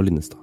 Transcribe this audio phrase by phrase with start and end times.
[0.00, 0.40] Og Linnestad.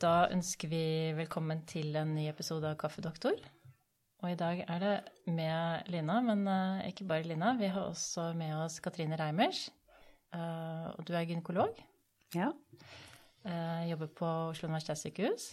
[0.00, 3.36] Da ønsker vi velkommen til en ny episode av Kaffedoktor.
[4.22, 4.92] Og i dag er det
[5.28, 7.50] med Lina, men uh, ikke bare Lina.
[7.60, 9.66] Vi har også med oss Katrine Reimers.
[10.32, 11.76] Uh, og du er gynekolog.
[12.32, 12.48] Ja.
[13.44, 15.50] Uh, jobber på Oslo universitetssykehus.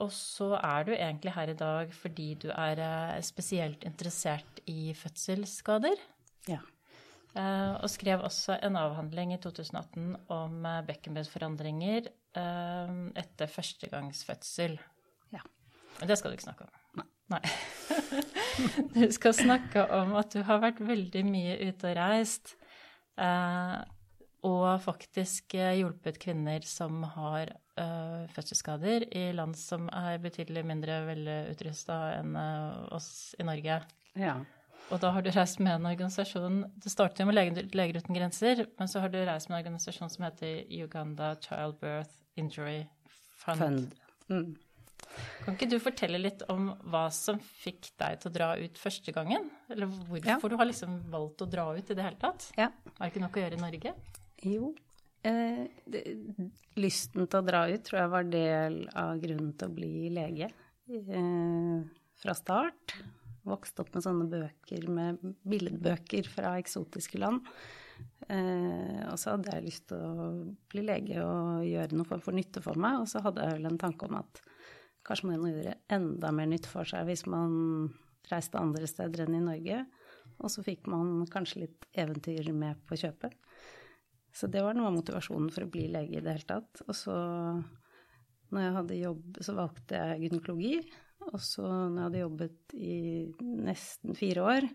[0.00, 6.00] Og så er du egentlig her i dag fordi du er spesielt interessert i fødselsskader.
[6.48, 6.64] Ja.
[7.38, 12.08] Og skrev også en avhandling i 2018 om bekkenbunnforandringer
[13.22, 14.74] etter førstegangsfødsel.
[15.30, 15.44] Ja.
[16.00, 16.74] Men det skal du ikke snakke om.
[17.00, 17.06] Nei.
[17.30, 17.42] Nei.
[18.96, 22.54] Du skal snakke om at du har vært veldig mye ute og reist.
[23.20, 23.78] Eh,
[24.46, 31.98] og faktisk hjulpet kvinner som har eh, fødselsskader i land som er betydelig mindre velutrusta
[32.18, 33.82] enn eh, oss i Norge.
[34.16, 34.40] ja.
[34.90, 38.64] Og da har du reist med en organisasjon Det startet jo med Leger, uten grenser,
[38.78, 42.82] men så har du reist med en organisasjon som heter Uganda Childbirth Injury
[43.40, 43.60] Fund.
[43.62, 43.94] Fund.
[44.30, 44.56] Mm.
[45.44, 49.14] Kan ikke du fortelle litt om hva som fikk deg til å dra ut første
[49.14, 49.48] gangen?
[49.70, 50.38] Eller hvorfor Ja.
[50.38, 52.50] du har liksom valgt å dra ut i det hele tatt?
[52.58, 52.68] Ja.
[52.68, 53.94] Er det ikke nok å gjøre i Norge?
[54.44, 54.74] Jo.
[55.22, 56.02] Eh, det,
[56.80, 60.48] lysten til å dra ut tror jeg var del av grunnen til å bli lege
[60.88, 61.80] eh,
[62.22, 62.94] fra start.
[63.50, 67.44] Vokste opp med sånne bøker med billedbøker fra eksotiske land.
[68.30, 70.28] Eh, og så hadde jeg lyst til å
[70.70, 73.02] bli lege og gjøre noe for, for nytte for meg.
[73.02, 74.42] Og så hadde jeg vel en tanke om at
[75.06, 77.90] kanskje man gjøre enda mer nytte for seg hvis man
[78.30, 79.82] reiste andre steder enn i Norge.
[80.40, 83.34] Og så fikk man kanskje litt eventyr med på kjøpet.
[84.32, 86.82] Så det var noe av motivasjonen for å bli lege i det hele tatt.
[86.86, 87.14] Og så,
[88.54, 90.74] når jeg hadde jobb, så valgte jeg gynekologi.
[91.28, 92.96] Og så når jeg hadde jobbet i
[93.40, 94.66] nesten fire år,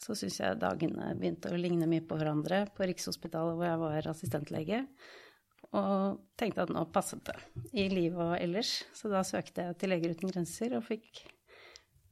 [0.00, 4.08] så syns jeg dagene begynte å ligne mye på hverandre på Rikshospitalet hvor jeg var
[4.10, 4.80] assistentlege.
[5.74, 7.36] Og tenkte at nå passet det
[7.84, 8.76] i livet og ellers.
[8.94, 11.24] Så da søkte jeg til Leger uten grenser og fikk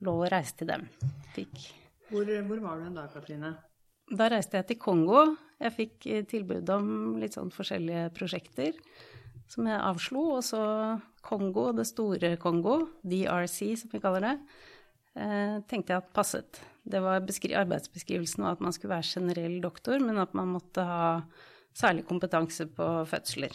[0.03, 0.89] lov å reise til dem.
[1.37, 1.69] Fikk
[2.13, 3.55] Hvor, hvor var du en dag, Katrine?
[4.13, 5.23] da reiste jeg til Kongo.
[5.63, 6.87] Jeg fikk eh, tilbud om
[7.23, 8.77] litt sånn forskjellige prosjekter
[9.53, 10.27] som jeg avslo.
[10.39, 10.63] Og så
[11.25, 14.37] Kongo, det store Kongo, DRC som vi kaller det,
[15.17, 16.63] eh, tenkte jeg at passet.
[16.83, 21.23] Det var arbeidsbeskrivelsen var at man skulle være generell doktor, men at man måtte ha
[21.73, 23.55] særlig kompetanse på fødsler.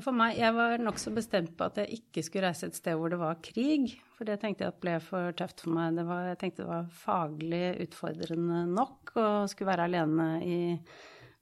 [0.00, 3.10] For meg, Jeg var nokså bestemt på at jeg ikke skulle reise et sted hvor
[3.12, 4.00] det var krig.
[4.16, 6.00] For det tenkte jeg at ble for tøft for meg.
[6.00, 10.60] Var, jeg tenkte det var faglig utfordrende nok å skulle være alene i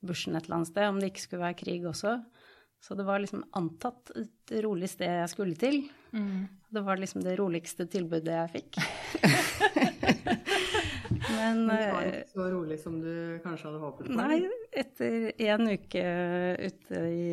[0.02, 2.16] bushen et eller annet sted, om det ikke skulle være krig også.
[2.80, 5.82] Så det var liksom antatt et rolig sted jeg skulle til.
[6.70, 8.80] Det var liksom det roligste tilbudet jeg fikk.
[11.30, 13.14] Men Men det var eh, ikke så rolig som du
[13.44, 14.16] kanskje hadde håpet på?
[14.18, 14.38] Nei,
[14.82, 16.04] etter en uke
[16.66, 17.32] ute i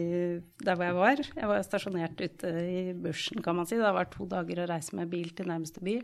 [0.63, 3.77] der hvor jeg var Jeg var stasjonert ute i bushen, kan man si.
[3.79, 5.99] Det var to dager å reise med bil til nærmeste by.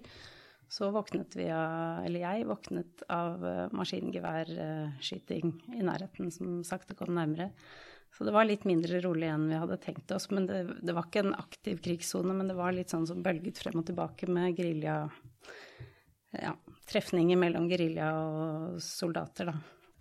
[0.73, 7.13] Så våknet vi av Eller jeg våknet av eh, maskingeværskyting i nærheten, som sakte kom
[7.17, 7.51] nærmere.
[8.13, 10.29] Så det var litt mindre rolig enn vi hadde tenkt oss.
[10.29, 13.57] Men det, det var ikke en aktiv krigssone, men det var litt sånn som bølget
[13.57, 14.99] frem og tilbake med gerilja
[16.41, 16.53] ja,
[16.89, 19.57] trefninger mellom gerilja og soldater, da.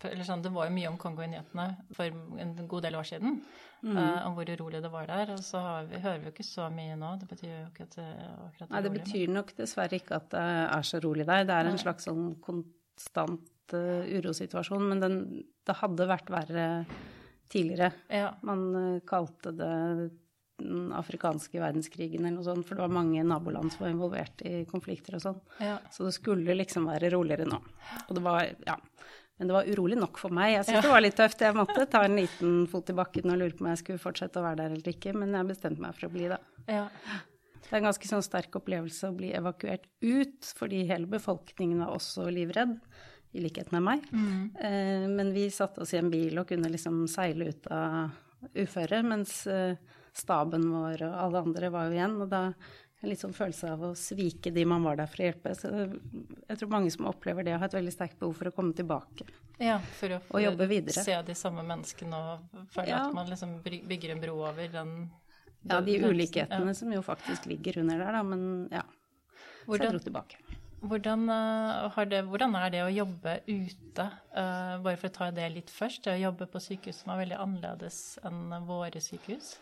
[0.08, 2.10] Eller sånn, det var jo mye om Kongo i nyhetene for
[2.42, 3.36] en god del år siden.
[3.82, 3.94] Mm.
[3.94, 5.30] Uh, om hvor urolig det var der.
[5.36, 7.12] Og så har vi, hører vi jo ikke så mye nå.
[7.20, 10.18] Det betyr jo ikke at det er akkurat Nei, det men- betyr nok dessverre ikke
[10.18, 11.46] at det er så rolig der.
[11.46, 11.84] Det er en Nei.
[11.84, 15.18] slags sånn konstant uh, urosituasjon, men den,
[15.66, 16.66] det hadde vært verre
[17.52, 17.92] tidligere.
[18.12, 18.32] Ja.
[18.48, 19.72] Man eh, kalte det
[20.62, 24.60] den afrikanske verdenskrigen eller noe sånt, for det var mange naboland som var involvert i
[24.70, 25.40] konflikter og sånn.
[25.58, 25.78] ja.
[25.90, 27.58] Så det skulle liksom være roligere nå.
[28.06, 28.76] Og det var, ja.
[29.40, 30.52] Men det var urolig nok for meg.
[30.52, 30.82] Jeg syntes Ja.
[30.86, 31.40] det var litt tøft.
[31.42, 34.38] Jeg måtte ta en liten fot i bakken og lure på om jeg skulle fortsette
[34.38, 36.38] å være der eller ikke, men jeg bestemte meg for å bli, da.
[36.68, 36.86] ja.
[37.62, 41.94] Det er en ganske sånn sterk opplevelse å bli evakuert ut, fordi hele befolkningen var
[41.96, 42.74] også livredd,
[43.32, 44.02] i likhet med meg.
[44.60, 48.10] Eh, men vi satte oss i en bil og kunne liksom seile ut av
[48.58, 49.76] uføret, mens eh,
[50.12, 52.16] staben vår og alle andre var jo igjen.
[52.20, 52.42] Og da
[53.02, 55.54] en litt sånn følelse av å svike de man var der for å hjelpe.
[55.58, 58.76] Så jeg tror mange som opplever det, har et veldig sterkt behov for å komme
[58.78, 59.26] tilbake.
[59.58, 61.02] ja for å Og jobbe videre.
[61.02, 63.06] se de samme menneskene og føle Ja.
[63.08, 65.10] at man liksom bygger en bro over den
[65.64, 66.74] Ja, de ulikhetene ja.
[66.74, 68.82] som jo faktisk ligger under der, da, men ja.
[69.66, 70.36] Så jeg dro tilbake.
[70.82, 74.08] Hvordan, eh, det, hvordan er det å jobbe ute?
[74.32, 76.04] Uh, bare for å ta det litt først.
[76.04, 79.56] Det å jobbe på sykehus som er veldig annerledes enn våre sykehus.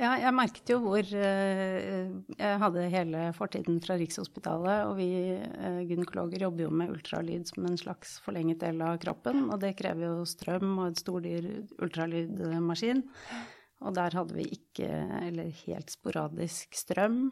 [0.00, 2.08] Ja, jeg merket jo hvor eh,
[2.38, 7.68] Jeg hadde hele fortiden fra Rikshospitalet, og vi eh, gynekologer jobber jo med ultralyd som
[7.68, 11.48] en slags forlenget del av kroppen, og det krever jo strøm og en stordyr
[11.84, 13.04] ultralydmaskin.
[13.82, 14.88] Og der hadde vi ikke,
[15.28, 17.26] eller helt sporadisk, strøm.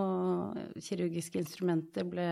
[0.00, 2.24] Og kirurgiske instrumenter ble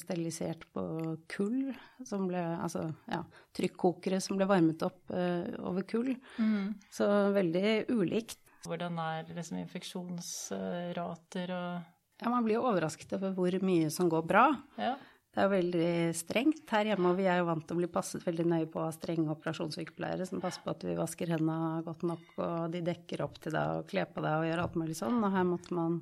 [0.00, 0.82] sterilisert på
[1.28, 1.74] kull,
[2.08, 3.20] som ble Altså ja,
[3.52, 6.14] trykkokere som ble varmet opp uh, over kull.
[6.40, 6.72] Mm.
[6.92, 8.40] Så veldig ulikt.
[8.64, 14.24] Hvordan er liksom infeksjonsrater og Ja, man blir jo overrasket over hvor mye som går
[14.24, 14.46] bra.
[14.80, 14.94] Ja.
[15.32, 17.88] Det er jo veldig strengt her hjemme, og vi er jo vant til å bli
[17.92, 22.04] passet veldig nøye på av strenge operasjonssykepleiere som passer på at vi vasker hendene godt
[22.04, 24.96] nok, og de dekker opp til deg og kler på deg og gjør alt mulig
[24.98, 25.22] sånn.
[25.24, 25.96] Og her måtte man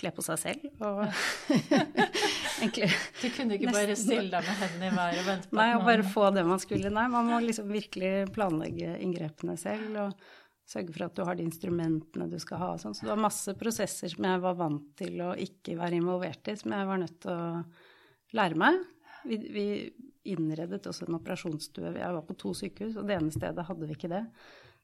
[0.00, 1.02] kle på seg selv og
[2.62, 2.88] egentlig
[3.20, 5.88] Du kunne ikke bare stille deg med hendene i været og vente på Nei, og
[5.88, 6.92] bare få det man skulle.
[6.94, 10.30] Nei, man må liksom virkelig planlegge inngrepene selv og
[10.72, 12.94] sørge for at du har de instrumentene du skal ha og sånn.
[12.96, 16.56] Så det var masse prosesser som jeg var vant til å ikke være involvert i,
[16.58, 18.80] som jeg var nødt til å lære meg.
[19.28, 19.66] Vi, vi
[20.32, 21.94] innredet også en operasjonsstue.
[21.98, 24.22] Jeg var på to sykehus, og det ene stedet hadde vi ikke det.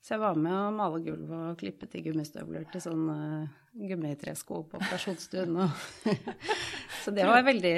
[0.00, 4.62] Så jeg var med å male gulv og klippe til gummistøvler til sånn uh, gummitresko
[4.70, 5.58] på operasjonsstuen.
[7.02, 7.74] Så det var veldig,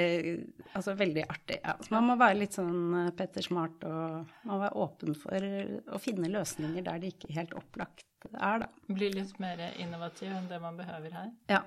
[0.77, 1.57] altså veldig artig.
[1.63, 1.75] Ja.
[1.81, 5.49] Så man må være litt sånn uh, Petter Smart, og man må være åpen for
[5.97, 8.67] å finne løsninger der det ikke helt opplagt er, da.
[8.87, 11.31] Bli litt mer innovativ enn det man behøver her.
[11.49, 11.63] Ja.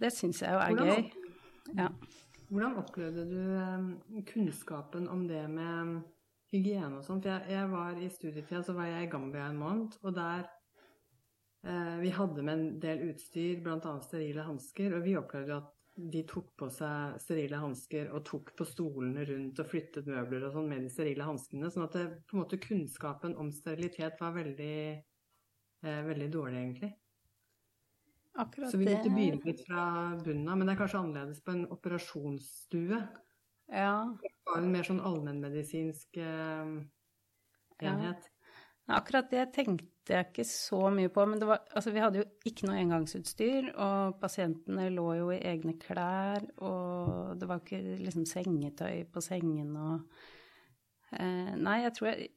[0.00, 1.30] Det syns jeg jo er Hvordan gøy.
[1.78, 1.88] Ja.
[2.48, 6.02] Hvordan opplevde du eh, kunnskapen om det med
[6.54, 7.26] hygiene og sånt?
[7.26, 10.46] For jeg, jeg var i studietida, så var jeg i Gambia en måned, og der
[11.66, 13.94] eh, Vi hadde med en del utstyr, bl.a.
[14.04, 18.66] sterile hansker, og vi opplevde at de tok på seg sterile hansker og tok på
[18.66, 21.70] stolene rundt og flyttet møbler og sånn med de sterile hanskene.
[21.70, 24.78] Sånn at det, på en måte kunnskapen om sterilitet var veldig,
[25.84, 26.92] eh, veldig dårlig, egentlig.
[28.34, 29.84] Akkurat Så vi måtte begynne litt fra
[30.18, 30.58] bunnen av.
[30.58, 32.98] Men det er kanskje annerledes på en operasjonsstue.
[33.70, 33.94] Ja.
[34.44, 36.72] Var en mer sånn allmennmedisinsk eh,
[37.80, 38.28] enhet.
[38.28, 38.34] Ja.
[38.98, 41.24] Akkurat det tenkte jeg ikke så mye på.
[41.28, 45.40] Men det var, altså, vi hadde jo ikke noe engangsutstyr, og pasientene lå jo i
[45.40, 50.24] egne klær, og det var ikke liksom sengetøy på sengen og
[51.16, 52.28] eh, Nei, jeg tror jeg,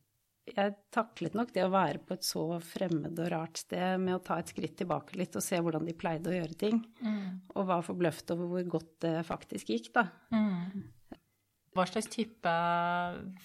[0.48, 4.24] jeg taklet nok det å være på et så fremmed og rart sted med å
[4.24, 6.80] ta et skritt tilbake litt og se hvordan de pleide å gjøre ting,
[7.52, 10.08] og var forbløft over hvor godt det faktisk gikk, da.
[11.78, 12.54] Hva slags type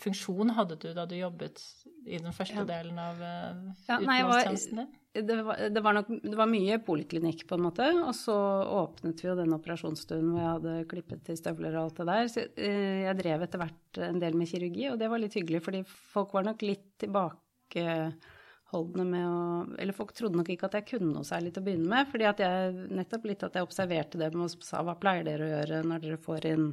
[0.01, 1.61] funksjon hadde du da du jobbet
[2.07, 3.55] i den første delen av eh,
[3.89, 4.91] Ja, utenlandstjenesten din?
[5.13, 7.85] Det var, det, var nok, det var mye poliklinikk, på en måte.
[8.01, 8.33] Og så
[8.65, 12.31] åpnet vi jo den operasjonsstuen hvor jeg hadde klippet til støvler og alt det der.
[12.33, 15.61] Så eh, jeg drev etter hvert en del med kirurgi, og det var litt hyggelig,
[15.67, 15.81] fordi
[16.15, 19.37] folk var nok litt tilbakeholdne med å
[19.77, 22.25] Eller folk trodde nok ikke at jeg kunne noe særlig til å begynne med, fordi
[22.33, 25.85] at jeg nettopp litt at jeg observerte dem og sa hva pleier dere å gjøre
[25.93, 26.71] når dere får inn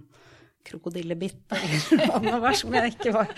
[0.67, 3.31] krokodillebitt eller noe var som jeg ikke var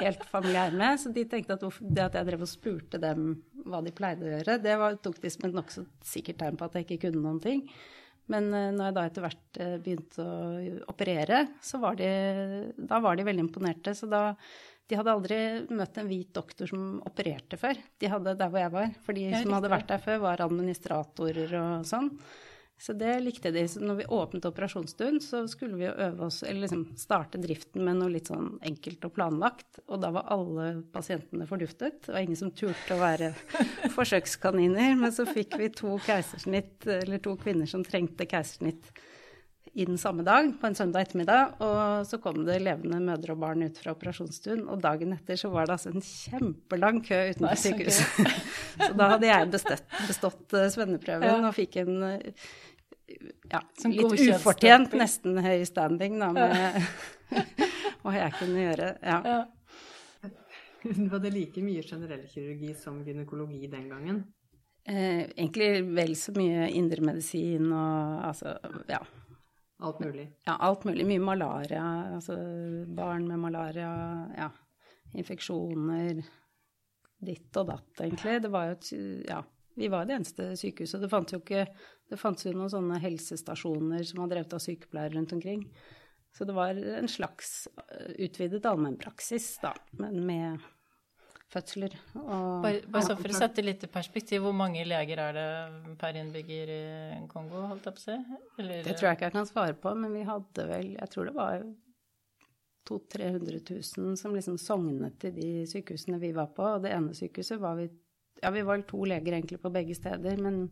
[0.00, 1.00] helt familiær med.
[1.02, 3.36] Så de tenkte at det at jeg drev og spurte dem
[3.66, 6.68] hva de pleide å gjøre, det var, tok de som et nokså sikkert tegn på
[6.68, 7.64] at jeg ikke kunne noen ting.
[8.32, 10.38] Men eh, når jeg da etter hvert eh, begynte å
[10.92, 12.08] operere, så var de,
[12.78, 13.94] da var de veldig imponerte.
[13.94, 14.32] Så da
[14.86, 15.36] De hadde aldri
[15.74, 17.74] møtt en hvit doktor som opererte før.
[17.98, 18.92] De hadde der hvor jeg var.
[19.02, 22.12] For de som hadde vært der før, var administratorer og sånn.
[22.78, 23.62] Så det likte de.
[23.68, 27.96] Så når vi åpnet operasjonsstuen, så skulle vi øve oss, eller liksom starte driften med
[27.96, 29.80] noe litt sånn enkelt og planlagt.
[29.88, 33.32] Og da var alle pasientene forduftet, Det var ingen som turte å være
[33.96, 34.96] forsøkskaniner.
[35.00, 38.92] Men så fikk vi to keisersnitt, eller to kvinner som trengte keisersnitt
[39.82, 41.56] inn samme dag, på en søndag ettermiddag.
[41.64, 45.50] Og så kom det levende mødre og barn ut fra operasjonsstuen, og dagen etter så
[45.52, 48.30] var det altså en kjempelang kø utenfor sykehuset.
[48.84, 51.42] så da hadde jeg bestått, bestått eh, svenneprøven Ja.
[51.42, 52.46] og fikk en eh,
[53.52, 53.60] ja,
[53.92, 56.80] litt ufortjent, nesten høy standing da, med
[58.02, 58.88] hva jeg kunne gjøre.
[59.04, 59.20] Ja.
[59.26, 59.42] Ja.
[60.86, 64.24] Du hadde like mye generell kirurgi som gynekologi den gangen.
[64.86, 68.52] Eh, egentlig vel så mye indremedisin og altså,
[68.90, 69.00] ja.
[69.78, 70.30] Alt mulig.
[70.46, 71.04] Ja, alt mulig.
[71.06, 71.82] Mye malaria,
[72.16, 72.36] altså
[72.96, 73.90] barn med malaria,
[74.36, 74.48] ja.
[75.16, 76.22] Infeksjoner.
[77.26, 78.40] Ditt og datt, egentlig.
[78.44, 78.90] Det var jo et
[79.28, 79.42] Ja.
[79.76, 81.02] Vi var det eneste sykehuset.
[81.02, 81.66] Det fantes jo ikke
[82.08, 85.66] Det fantes jo noen sånne helsestasjoner som var drevet av sykepleiere rundt omkring.
[86.32, 90.60] Så det var en slags eh, utvidet allmennpraksis, da, men med
[91.52, 95.36] fødsler og Bare, bare så for å sette litt i perspektiv, hvor mange leger er
[95.36, 96.80] det per innbygger i
[97.30, 98.16] Kongo, holdt jeg på å si?
[98.62, 101.30] Eller, Det tror jeg ikke jeg kan svare på, men vi hadde vel Jeg tror
[101.30, 101.66] det var
[102.86, 103.62] 200 000-300
[103.98, 106.66] 000 som liksom sognet til de sykehusene vi var på.
[106.76, 107.88] Og det ene sykehuset var vi
[108.42, 110.68] Ja, vi var to leger egentlig på begge steder, men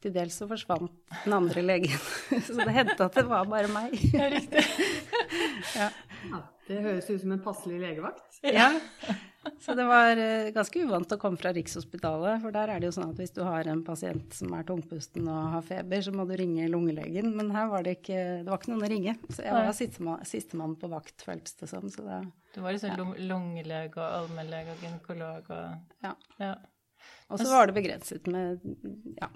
[0.00, 0.92] til dels så forsvant
[1.24, 1.98] den andre legen.
[2.46, 3.96] Så det hendte at det var bare meg.
[4.14, 4.62] Ja, riktig.
[5.76, 5.88] Ja.
[6.30, 6.38] Ja,
[6.68, 8.38] det høres ut som en passelig legevakt.
[8.46, 8.68] Ja.
[9.62, 12.94] Så det var eh, ganske uvant å komme fra Rikshospitalet, for der er det jo
[12.96, 16.26] sånn at hvis du har en pasient som er tungpusten og har feber, så må
[16.28, 17.32] du ringe lungelegen.
[17.36, 19.16] Men her var det ikke, det var ikke noen å ringe.
[19.30, 21.88] Så jeg var sistemann siste på vakt, føltes det som.
[21.92, 22.22] Så det,
[22.56, 22.96] Du var liksom Ja.
[22.96, 26.14] lung- lungelege og allmennlege og gynekolog og ja.
[26.40, 26.54] Ja.
[27.30, 28.60] Og så var det begrenset med
[29.20, 29.28] Ja,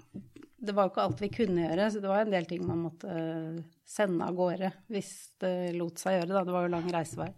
[0.61, 2.83] det var jo ikke alt vi kunne gjøre, så det var en del ting man
[2.85, 6.43] måtte sende av gårde hvis det lot seg gjøre, da.
[6.43, 7.29] Det var jo lang reisevei.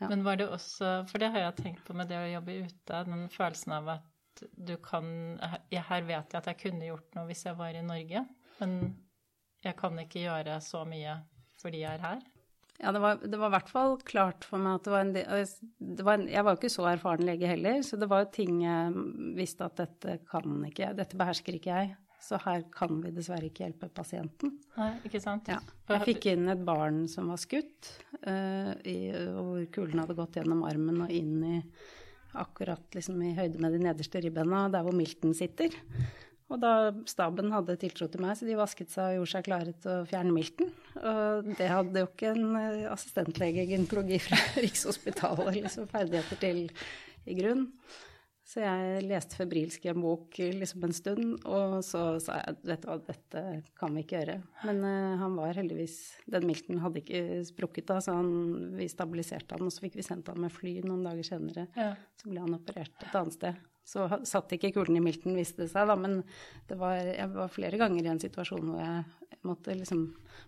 [0.00, 0.10] Ja.
[0.10, 3.02] Men var det også For det har jeg tenkt på med det å jobbe ute,
[3.08, 5.06] den følelsen av at du kan
[5.72, 8.26] Her vet jeg at jeg kunne gjort noe hvis jeg var i Norge,
[8.60, 8.74] men
[9.64, 11.16] jeg kan ikke gjøre så mye
[11.56, 12.24] fordi jeg er her.
[12.76, 15.12] Ja, det var, det var i hvert fall klart for meg at det var en
[15.14, 18.34] del var en, Jeg var jo ikke så erfaren lege heller, så det var jo
[18.34, 19.06] ting jeg
[19.38, 21.94] visste at dette kan ikke jeg, dette behersker ikke jeg.
[22.22, 24.56] Så her kan vi dessverre ikke hjelpe pasienten.
[24.76, 25.50] Nei, ikke sant?
[25.52, 25.60] Ja.
[25.92, 27.92] Jeg fikk inn et barn som var skutt,
[28.24, 31.60] uh, i, hvor kulen hadde gått gjennom armen og inn i
[32.36, 35.72] akkurat liksom i høyde med de nederste ribbena, der hvor milten sitter.
[36.46, 36.72] Og da
[37.10, 40.04] staben hadde tiltro til meg, så de vasket seg og gjorde seg klare til å
[40.06, 40.68] fjerne milten.
[41.00, 46.62] Og det hadde jo ikke en eh, assistentlege i gynekologi fra Rikshospitalet liksom ferdigheter til
[47.26, 47.66] i grunn.
[48.46, 52.84] Så jeg leste febrilsk i en bok liksom en stund, og så sa jeg vet
[52.84, 53.40] du hva, dette
[53.74, 54.36] kan vi ikke gjøre.
[54.68, 55.96] Men uh, han var heldigvis
[56.30, 58.28] Den milten hadde ikke sprukket da, så han,
[58.78, 61.66] vi stabiliserte han, og så fikk vi sendt han med fly noen dager senere.
[61.74, 61.88] Ja.
[62.20, 63.58] Så ble han operert et annet sted.
[63.86, 66.20] Så satt ikke kulen i milten, viste det seg, da, men
[66.70, 70.06] det var, jeg var flere ganger i en situasjon hvor jeg måtte liksom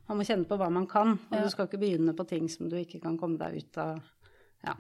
[0.09, 1.43] Man må kjenne på hva man kan, og Ja.
[1.43, 4.00] du skal ikke begynne på ting som du ikke kan komme deg ut av.
[4.64, 4.75] Ja.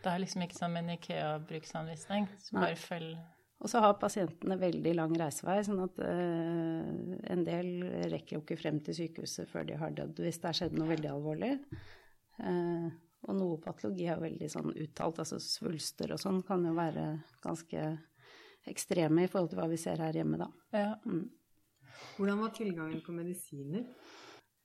[0.00, 2.30] Det er liksom ikke som en Ikea-bruksanvisning.
[2.40, 2.64] Så Nei.
[2.64, 3.18] bare følg
[3.60, 7.68] Og så har pasientene veldig lang reisevei, sånn at uh, en del
[8.08, 10.88] rekker jo ikke frem til sykehuset før de har dødd hvis det har skjedd noe
[10.88, 11.50] veldig alvorlig.
[12.40, 12.88] Uh,
[13.28, 17.04] og noe patologi er jo veldig sånn uttalt, altså svulster og sånn kan jo være
[17.44, 17.84] ganske
[18.70, 20.48] ekstreme i forhold til hva vi ser her hjemme, da.
[20.72, 20.94] Ja.
[22.16, 23.84] Hvordan var tilgangen på medisiner?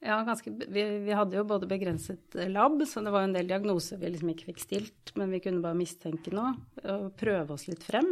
[0.04, 3.48] Ja, ganske, vi, vi hadde jo både begrenset eh, lab, så det var en del
[3.50, 7.68] diagnoser vi liksom ikke fikk stilt, men vi kunne bare mistenke noe og prøve oss
[7.70, 8.12] litt frem.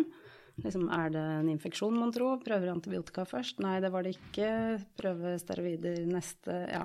[0.61, 2.35] Liksom, er det en infeksjon, mon tro?
[2.43, 3.61] Prøver antibiotika først?
[3.63, 4.49] Nei, det var det ikke.
[4.99, 6.83] Prøve steroider neste Ja,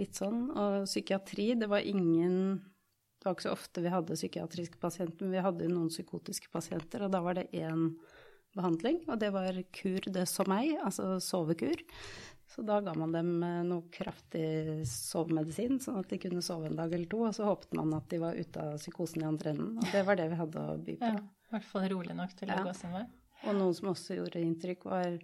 [0.00, 0.48] litt sånn.
[0.50, 5.32] Og psykiatri, det var ingen Det var ikke så ofte vi hadde psykiatriske pasienter, men
[5.32, 7.94] vi hadde jo noen psykotiske pasienter, og da var det én
[8.54, 11.80] behandling, og det var kur de sommeil, altså sovekur.
[12.54, 16.76] Så da ga man dem eh, noe kraftig sovemedisin, sånn at de kunne sove en
[16.78, 19.50] dag eller to, og så håpet man at de var ute av psykosen i andre
[19.56, 19.78] enden.
[19.82, 21.10] Og det var det vi hadde å by på.
[21.14, 21.22] ja.
[21.44, 22.60] I hvert fall rolig nok til Ja.
[22.62, 23.04] å gå sin vei.
[23.46, 25.18] Og noe som også gjorde inntrykk, var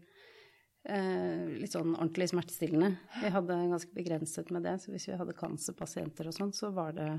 [0.84, 2.90] eh, litt sånn ordentlig smertestillende.
[3.22, 6.92] Vi hadde ganske begrenset med det, så hvis vi hadde cancerpasienter og sånn, så var
[6.98, 7.10] det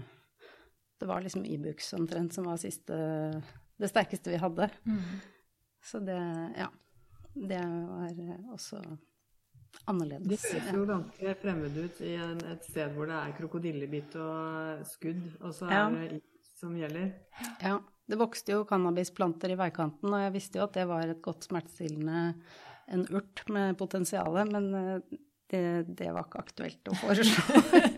[1.01, 2.93] Det var liksom Ibux omtrent som var siste
[3.79, 4.69] Det sterkeste vi hadde.
[5.81, 6.19] Så det
[6.57, 6.69] Ja.
[7.33, 8.81] Det var også
[9.87, 10.27] annerledes.
[10.45, 14.83] høres ser jo ganske fremmed ut i en, et sted hvor det er krokodillebitt og
[14.89, 15.89] skudd, og så er Ja.
[15.89, 17.11] det is som gjelder.
[17.63, 17.79] Ja,
[18.11, 21.47] det vokste jo cannabisplanter i veikanten, og jeg visste jo at det var et godt
[21.49, 22.35] smertestillende,
[22.91, 25.17] en urt med potensial, men eh,
[25.49, 25.63] det,
[25.97, 27.63] det var ikke aktuelt å foreslå.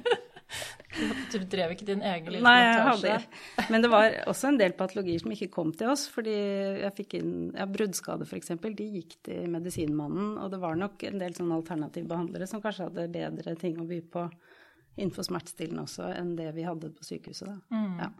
[1.33, 3.13] Du drev ikke din egen lille Nei, jeg plantasje?
[3.19, 6.33] hadde Men det var også en del patologier som ikke kom til oss, fordi
[6.83, 11.21] jeg fikk inn ja, bruddskade f.eks., de gikk til medisinmannen, og det var nok en
[11.21, 14.27] del sånne alternative behandlere som kanskje hadde bedre ting å by på
[14.93, 17.57] innenfor smertestillende også enn det vi hadde på sykehuset, da.
[17.73, 17.97] Mm.
[18.03, 18.11] Ja.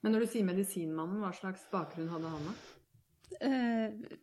[0.00, 2.54] Men når du sier medisinmannen, hva slags bakgrunn hadde han da?
[3.46, 4.16] Eh,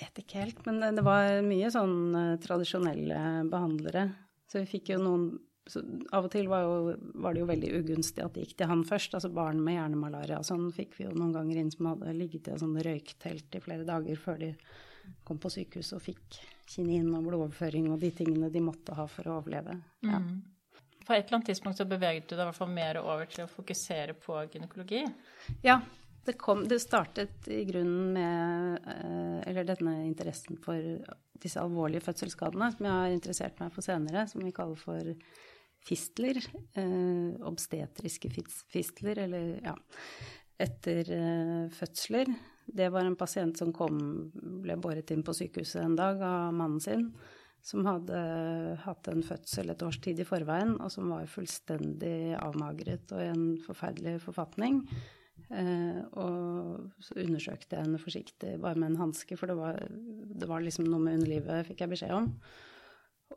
[0.00, 3.18] vet ikke helt, men det var mye sånn eh, tradisjonelle
[3.50, 4.08] behandlere.
[4.50, 5.26] Så vi fikk jo noen
[5.66, 5.80] så
[6.12, 6.94] Av og til var, jo,
[7.24, 9.14] var det jo veldig ugunstig at det gikk til han først.
[9.16, 12.52] Altså barn med hjernemalaria sånn fikk vi jo noen ganger inn som hadde ligget i
[12.52, 14.50] et sånn røyktelt i flere dager før de
[15.24, 19.28] kom på sykehus og fikk kinin og blodoverføring og de tingene de måtte ha for
[19.28, 19.78] å overleve.
[20.04, 20.20] Ja.
[20.20, 20.42] Mm.
[21.04, 23.44] På et eller annet tidspunkt så beveget du deg i hvert fall mer over til
[23.44, 25.02] å fokusere på gynekologi.
[25.64, 25.82] Ja,
[26.24, 30.80] det, kom, det startet i grunnen med eh, eller denne interessen for
[31.44, 35.12] disse alvorlige fødselsskadene, som jeg har interessert meg for senere, som vi kaller for
[35.84, 36.40] fistler.
[36.78, 38.30] Eh, obstetriske
[38.72, 39.76] fistler, eller ja,
[40.60, 42.32] etter eh, fødsler.
[42.64, 43.98] Det var en pasient som kom,
[44.64, 47.10] ble båret inn på sykehuset en dag av mannen sin,
[47.64, 48.16] som hadde
[48.84, 53.28] hatt en fødsel et års tid i forveien, og som var fullstendig avmagret og i
[53.32, 54.82] en forferdelig forfatning.
[55.52, 60.48] Eh, og så undersøkte jeg henne forsiktig, bare med en hanske, for det var, det
[60.48, 62.30] var liksom noe med underlivet, fikk jeg beskjed om.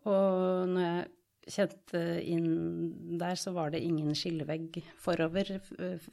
[0.07, 1.07] Og når jeg
[1.47, 5.53] kjente inn der, så var det ingen skillevegg forover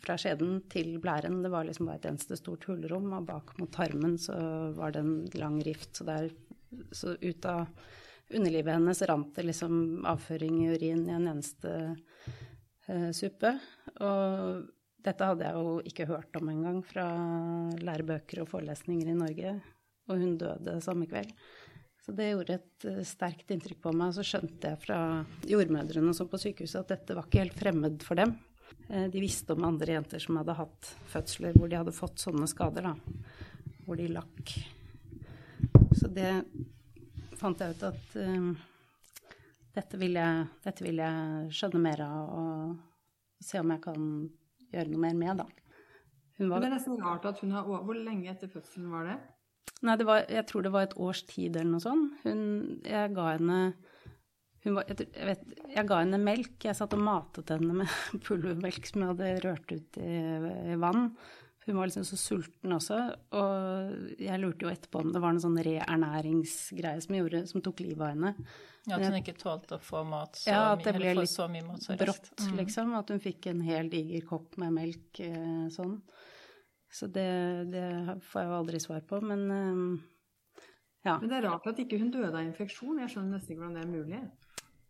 [0.02, 1.42] fra skjeden til blæren.
[1.44, 4.36] Det var liksom bare et eneste stort hullrom, og bak mot tarmen så
[4.76, 5.90] var det en lang rift.
[5.96, 6.30] Så, der,
[6.94, 7.66] så ut av
[8.34, 11.74] underlivet hennes rant det liksom avføring i urin i en eneste
[12.88, 13.56] uh, suppe.
[14.00, 14.64] Og
[15.04, 17.06] dette hadde jeg jo ikke hørt om engang fra
[17.84, 19.58] lærebøker og forelesninger i Norge.
[20.08, 21.30] Og hun døde samme kveld.
[22.04, 24.12] Så det gjorde et uh, sterkt inntrykk på meg.
[24.12, 24.98] Så skjønte jeg fra
[25.48, 28.34] jordmødrene sånn på sykehuset at dette var ikke helt fremmed for dem.
[28.90, 32.48] Uh, de visste om andre jenter som hadde hatt fødsler hvor de hadde fått sånne
[32.50, 33.32] skader, da.
[33.86, 34.52] Hvor de lakk.
[35.96, 36.30] Så det
[37.40, 38.52] fant jeg ut at uh,
[39.74, 44.08] dette, vil jeg, dette vil jeg skjønne mer av og se om jeg kan
[44.74, 45.48] gjøre noe mer med, da.
[46.34, 49.16] Var, det er nesten rart at hun har Hvor lenge etter fødselen var det?
[49.84, 52.14] Nei, det var, jeg tror det var et års tid eller noe sånt.
[52.24, 52.40] Hun,
[52.88, 53.58] jeg ga henne
[54.72, 56.56] var, jeg, vet, jeg, ga henne melk.
[56.64, 60.12] Jeg satt og matet henne med pulvermelk som jeg hadde rørt ut i,
[60.72, 61.10] i, vann.
[61.64, 62.98] Hun var liksom så sulten også.
[63.36, 67.84] Og jeg lurte jo etterpå om det var noen sånn reernæringsgreie som, gjorde, som tok
[67.84, 68.34] livet av henne.
[68.84, 71.46] Ja, At hun ikke tålte å få mat så, ja, at det ble litt så
[71.48, 72.56] mye mat så brått, mm.
[72.60, 72.92] liksom.
[72.98, 75.96] At hun fikk en hel diger kopp med melk eh, sånn.
[76.94, 77.26] Så det,
[77.74, 77.86] det,
[78.28, 79.88] får jeg jo aldri svar på, men um,
[81.04, 81.18] ja.
[81.18, 83.00] Men det er rart at ikke hun døde av infeksjon.
[83.02, 84.22] Jeg skjønner nesten ikke hvordan det er mulig.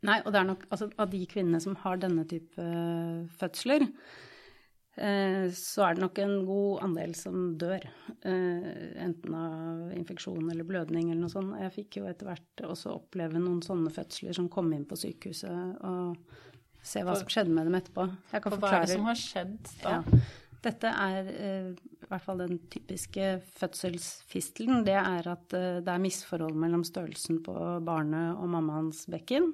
[0.04, 3.86] Nei, og det er nok altså, av de kvinnene som har denne type uh, fødsler,
[3.88, 7.88] uh, så er det nok en god andel som dør.
[8.20, 11.56] Enten av infeksjon eller blødning eller noe sånt.
[11.64, 15.80] Jeg fikk jo etter hvert også oppleve noen sånne fødsler som kom inn på sykehuset,
[15.88, 18.10] og se hva som skjedde med dem etterpå.
[18.28, 18.76] Jeg kan For forklare.
[18.76, 19.98] Hva er det som har skjedd da?
[19.98, 20.42] Ja.
[20.64, 24.84] Dette er eh, i hvert fall den typiske fødselsfistelen.
[24.86, 29.52] Det er at eh, det er misforhold mellom størrelsen på barnet og mammaens bekken.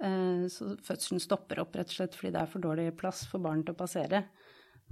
[0.00, 3.44] Eh, så fødselen stopper opp rett og slett fordi det er for dårlig plass for
[3.44, 4.24] barnet til å passere.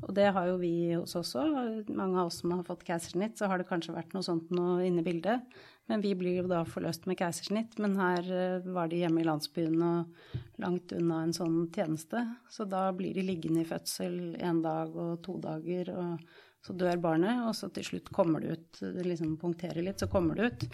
[0.06, 1.90] Og det har jo vi hos oss også.
[1.92, 4.80] Mange av oss som har fått keisersnitt, så har det kanskje vært noe sånt noe
[4.86, 5.58] inne i bildet.
[5.88, 7.78] Men vi blir jo da forløst med keisersnitt.
[7.82, 12.22] Men her eh, var de hjemme i landsbyen og langt unna en sånn tjeneste.
[12.52, 17.02] Så da blir de liggende i fødsel en dag og to dager, og så dør
[17.02, 17.42] barnet.
[17.48, 20.68] Og så til slutt kommer det ut, det liksom punkterer litt, så kommer det ut.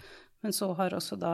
[0.45, 1.33] Men så har også da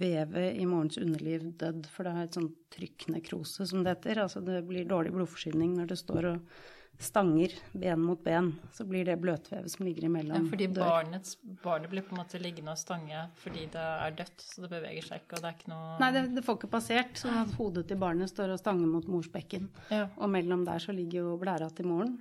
[0.00, 4.24] vevet i morens underliv dødd, for det er et sånt trykknekrose som det heter.
[4.24, 6.62] Altså det blir dårlig blodforsyning når det står og
[7.00, 10.44] stanger ben mot ben, så blir det bløtvevet som ligger imellom.
[10.44, 11.30] Ja, fordi barnet,
[11.62, 15.06] barnet blir på en måte liggende og stange fordi det er dødt, så det beveger
[15.06, 17.54] seg ikke, og det er ikke noe Nei, det, det får ikke passert, sånn at
[17.56, 19.70] hodet til barnet står og stanger mot morsbekken.
[19.88, 20.10] Ja.
[20.20, 22.18] Og mellom der så ligger jo blæra til moren.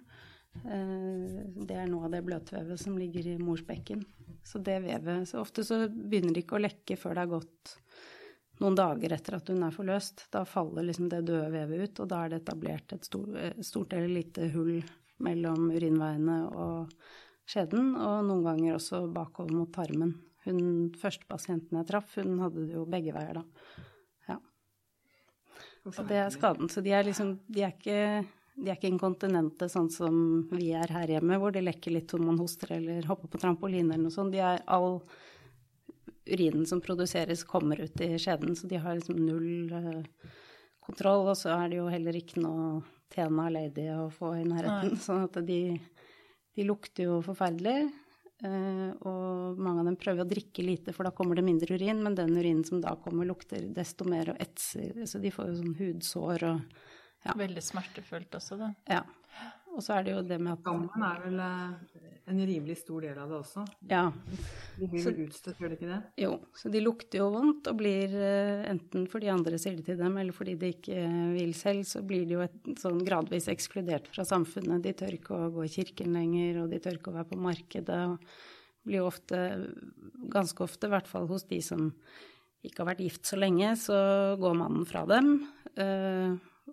[0.63, 1.35] Eh,
[1.67, 4.05] det er noe av det bløtvevet som ligger i morsbekken.
[4.47, 7.75] Så det vevet Så ofte så begynner det ikke å lekke før det har gått
[8.59, 10.27] noen dager etter at hun er forløst.
[10.33, 13.95] Da faller liksom det døde vevet ut, og da er det etablert et stort, stort
[13.95, 14.79] eller lite hull
[15.23, 16.89] mellom urinveiene og
[17.49, 20.15] skjeden, og noen ganger også bakover mot tarmen.
[20.45, 23.45] Hun første pasienten jeg traff, hun hadde det jo begge veier da.
[24.29, 24.37] Ja.
[25.89, 26.69] Så det er skaden.
[26.71, 30.21] Så de er liksom De er ikke, de er ikke inkontinente sånn som
[30.53, 33.93] vi er her hjemme, hvor det lekker litt om man hoster eller hopper på trampoline
[33.93, 34.35] eller noe sånt.
[34.35, 35.01] De er all
[36.33, 40.33] urinen som produseres, kommer ut i skjeden, så de har liksom null uh,
[40.85, 41.27] kontroll.
[41.29, 44.93] Og så er det jo heller ikke noe Tena Lady å få i nærheten.
[44.95, 45.01] Nei.
[45.07, 45.63] Sånn at de,
[46.55, 47.89] de, lukter jo forferdelig.
[48.39, 52.03] Uh, og mange av dem prøver å drikke lite, for da kommer det mindre urin.
[52.05, 55.03] Men den urinen som da kommer, lukter desto mer og etser.
[55.09, 56.79] Så de får jo sånn hudsår og
[57.25, 57.33] ja.
[57.35, 58.69] Veldig smertefullt også, da.
[58.87, 59.01] Ja.
[59.79, 63.05] Og så er det jo det med at Skammen er vel eh, en rimelig stor
[63.07, 63.63] del av det også?
[63.87, 64.01] Ja.
[64.75, 65.99] De blir vel utstøtt, gjør de ikke det?
[66.19, 70.01] Jo, så de lukter jo vondt og blir eh, enten fordi andre sier det til
[70.01, 74.11] dem, eller fordi de ikke vil selv, så blir de jo et, sånn gradvis ekskludert
[74.11, 74.83] fra samfunnet.
[74.83, 77.43] De tør ikke å gå i kirken lenger, og de tør ikke å være på
[77.47, 78.01] markedet.
[78.11, 78.19] og
[78.89, 79.39] blir jo ofte,
[80.33, 81.89] ganske ofte, i hvert fall hos de som
[82.65, 83.97] ikke har vært gift så lenge, så
[84.39, 85.35] går mannen fra dem.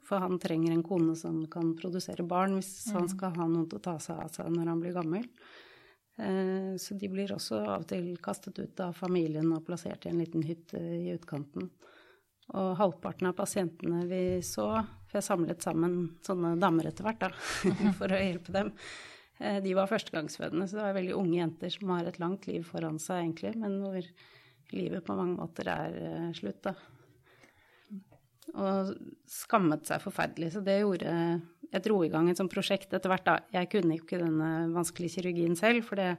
[0.04, 2.96] For han trenger en kone som kan produsere barn hvis mm.
[2.98, 5.26] han skal ha noen til å ta seg av seg når han blir gammel.
[6.18, 10.12] Eh, så de blir også av og til kastet ut av familien og plassert i
[10.12, 11.68] en liten hytte i utkanten.
[12.56, 14.68] Og halvparten av pasientene vi så,
[15.08, 17.30] for jeg samlet sammen sånne damer etter hvert da,
[17.98, 18.72] for å hjelpe dem,
[19.40, 22.64] eh, de var førstegangsfødende, så det var veldig unge jenter som har et langt liv
[22.68, 24.12] foran seg egentlig, men hvor
[24.74, 26.76] livet på mange måter er eh, slutt, da
[28.54, 28.92] og
[29.30, 30.52] skammet seg forferdelig.
[30.54, 31.14] Så det gjorde
[31.72, 33.38] jeg dro i gang et sånt prosjekt etter hvert, da.
[33.54, 36.14] Jeg kunne ikke denne vanskelige kirurgien selv, for det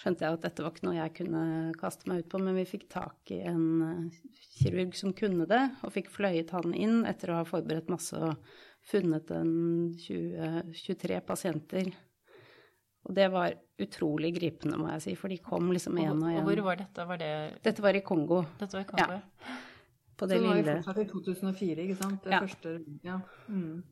[0.00, 1.42] skjønte jeg at dette var ikke noe jeg kunne
[1.78, 2.40] kaste meg ut på.
[2.42, 4.20] Men vi fikk tak i en eh,
[4.58, 8.38] kirurg som kunne det, og fikk fløyet han inn etter å ha forberedt masse og
[8.88, 9.52] funnet en
[10.00, 11.92] 20, 23 pasienter.
[13.06, 16.40] Og det var utrolig gripende, må jeg si, for de kom liksom én og én.
[16.42, 17.06] Og hvor var dette?
[17.06, 17.32] Var det
[17.64, 18.42] Dette var i Kongo.
[18.60, 19.18] Dette var i Kongo?
[19.18, 19.60] Ja.
[20.22, 22.22] På det Så det var jo fortsatt i 2004, ikke sant?
[22.22, 22.40] Det Ja.
[22.44, 23.18] første Ja.
[23.48, 23.82] Mm.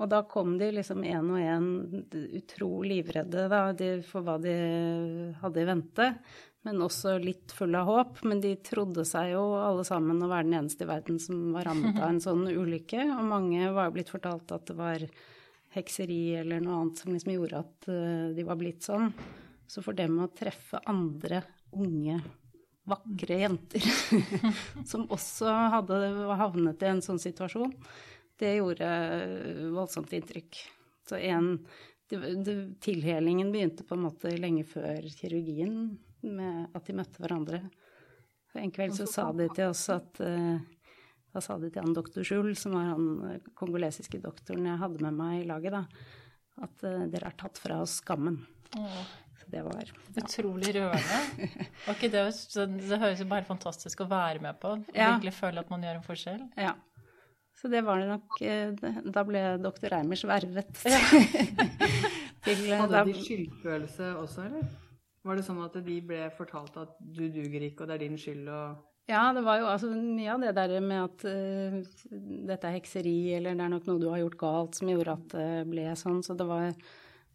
[0.00, 2.04] Og da kom de liksom én og én
[2.38, 4.54] utrolig livredde da, de, for hva de
[5.42, 6.06] hadde i vente,
[6.64, 8.22] men også litt fulle av håp.
[8.24, 11.68] Men de trodde seg jo alle sammen å være den eneste i verden som var
[11.68, 13.02] rammet av en sånn ulykke.
[13.18, 15.04] Og mange var jo blitt fortalt at det var
[15.76, 19.12] hekseri eller noe annet som liksom gjorde at eh, de var blitt sånn.
[19.70, 21.44] Så for dem å treffe andre
[21.76, 22.16] unge,
[22.88, 23.84] vakre jenter
[24.90, 26.00] som også hadde
[26.40, 27.74] havnet i en sånn situasjon,
[28.40, 28.88] det gjorde
[29.74, 30.58] voldsomt inntrykk.
[31.08, 31.52] Så en,
[32.08, 37.62] det, det, tilhelingen begynte på en måte lenge før kirurgien, med at de møtte hverandre.
[38.60, 40.58] En kveld så sa de til oss at eh,
[41.30, 45.04] Da sa de til han doktor Schul, som var han eh, kongolesiske doktoren jeg hadde
[45.06, 45.84] med meg i laget, da,
[46.66, 48.40] at eh, dere har tatt fra oss skammen.
[49.50, 51.48] Det var utrolig rørende.
[51.90, 52.22] Okay, det,
[52.86, 54.76] det høres jo bare fantastisk å være med på.
[54.94, 55.16] Ja.
[55.16, 56.44] Virkelig føle at man gjør en forskjell.
[56.60, 56.76] Ja.
[57.60, 60.94] Så det var det nok eh, Da ble doktor Reimers vervet til
[62.70, 64.68] eh, Hadde da, de skyldfølelse også, eller?
[65.26, 68.16] Var det sånn at de ble fortalt at du duger ikke, og det er din
[68.20, 71.76] skyld, og Ja, det var jo altså mye av det der med at uh,
[72.48, 75.34] dette er hekseri, eller det er nok noe du har gjort galt som gjorde at
[75.34, 76.22] det ble sånn.
[76.24, 76.70] Så det var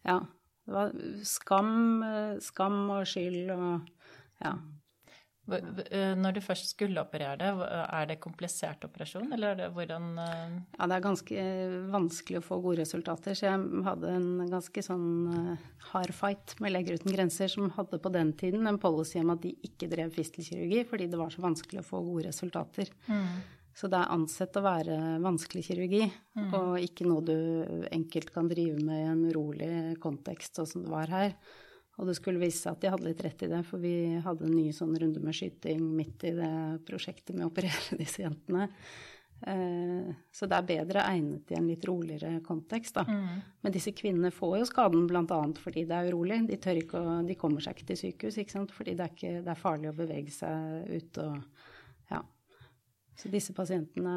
[0.06, 0.18] Ja.
[0.66, 3.92] Det var skam, eh, skam og skyld og
[4.42, 4.56] Ja.
[5.48, 10.18] Eh, Når du først skulle operere det, er det komplisert operasjon, eller er det hvordan
[10.18, 11.44] eh, Ja, det er ganske
[11.92, 15.56] vanskelig å få gode resultater, så jeg hadde en ganske sånn
[15.92, 19.42] hard fight med Leger uten grenser, som hadde på den tiden en policy om at
[19.46, 22.90] de ikke drev fistelkirurgi fordi det var så vanskelig å få gode resultater.
[23.76, 26.06] Så det er ansett å være vanskelig kirurgi,
[26.56, 27.34] og ikke noe du
[27.92, 31.34] enkelt kan drive med i en urolig kontekst, sånn som det var her.
[31.98, 33.92] Og det skulle vise seg at de hadde litt rett i det, for vi
[34.24, 36.50] hadde en ny sånn runde med skyting midt i det
[36.88, 38.70] prosjektet med å operere disse jentene.
[39.46, 43.04] Eh, Så det er bedre egnet i en litt roligere kontekst, da.
[43.60, 45.40] Men disse kvinnene får jo skaden bl.a.
[45.60, 46.42] fordi det er urolig.
[46.48, 48.72] De, tør ikke å, de kommer seg ikke til sykehus, ikke sant?
[48.72, 51.55] fordi det er, ikke, det er farlig å bevege seg ut og.
[53.16, 54.12] Så disse pasientene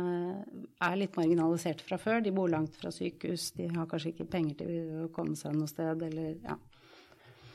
[0.84, 2.20] er litt marginalisert fra før.
[2.26, 4.74] De bor langt fra sykehus, de har kanskje ikke penger til
[5.06, 6.58] å komme seg noe sted, eller ja.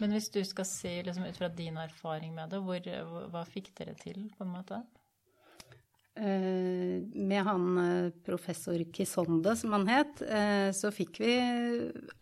[0.01, 2.89] Men hvis du skal si liksom, ut fra din erfaring med det, hvor,
[3.31, 4.81] hva- fikk dere til, på en måte?
[6.15, 11.33] Eh, med han eh, professor Kisonde, som han het, eh, så fikk vi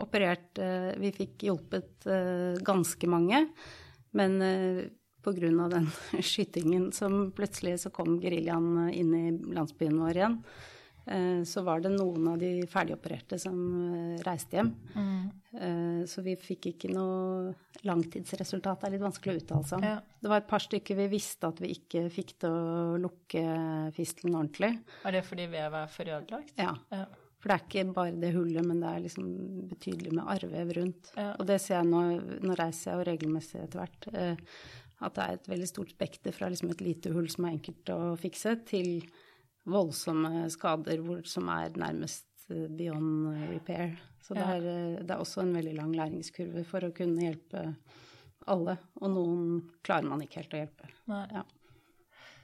[0.01, 2.09] operert eh, Vi fikk hjulpet
[2.65, 3.47] ganske mange.
[4.13, 4.37] Men
[5.25, 5.69] pga.
[5.73, 5.89] den
[6.31, 10.39] skytingen som plutselig så kom geriljaen inn i landsbyen vår igjen,
[11.07, 13.59] eh, så var det noen av de ferdigopererte som
[13.95, 14.75] eh, reiste hjem.
[14.95, 15.31] Mm.
[16.09, 17.51] Så vi fikk ikke noe
[17.85, 18.79] langtidsresultat.
[18.81, 19.85] Det er litt vanskelig å uttale seg om.
[19.85, 19.99] Ja.
[20.25, 23.43] Det var et par stykker vi visste at vi ikke fikk til å lukke
[23.93, 24.79] fistelen ordentlig.
[25.05, 26.55] Er det fordi vevet er for ødelagt?
[26.57, 26.73] Ja.
[26.89, 27.05] Ja.
[27.43, 29.31] For det er ikke bare det hullet, men det er liksom
[29.73, 31.09] betydelig med arrvev rundt.
[31.17, 31.33] Ja.
[31.43, 32.03] Og det ser jeg nå,
[32.47, 34.53] nå reiser jeg jo regelmessig etter hvert, eh,
[35.03, 37.93] at det er et veldig stort spekter fra liksom et lite hull som er enkelt
[37.95, 39.03] å fikse, til
[39.69, 43.97] voldsomme skader hvor, som er nærmest eh, beyond repair.
[44.23, 47.67] Så det er, eh, det er også en veldig lang læringskurve for å kunne hjelpe
[48.51, 48.77] alle.
[49.01, 49.43] Og noen
[49.87, 50.91] klarer man ikke helt å hjelpe.
[51.11, 51.27] Nei.
[51.35, 51.45] Ja.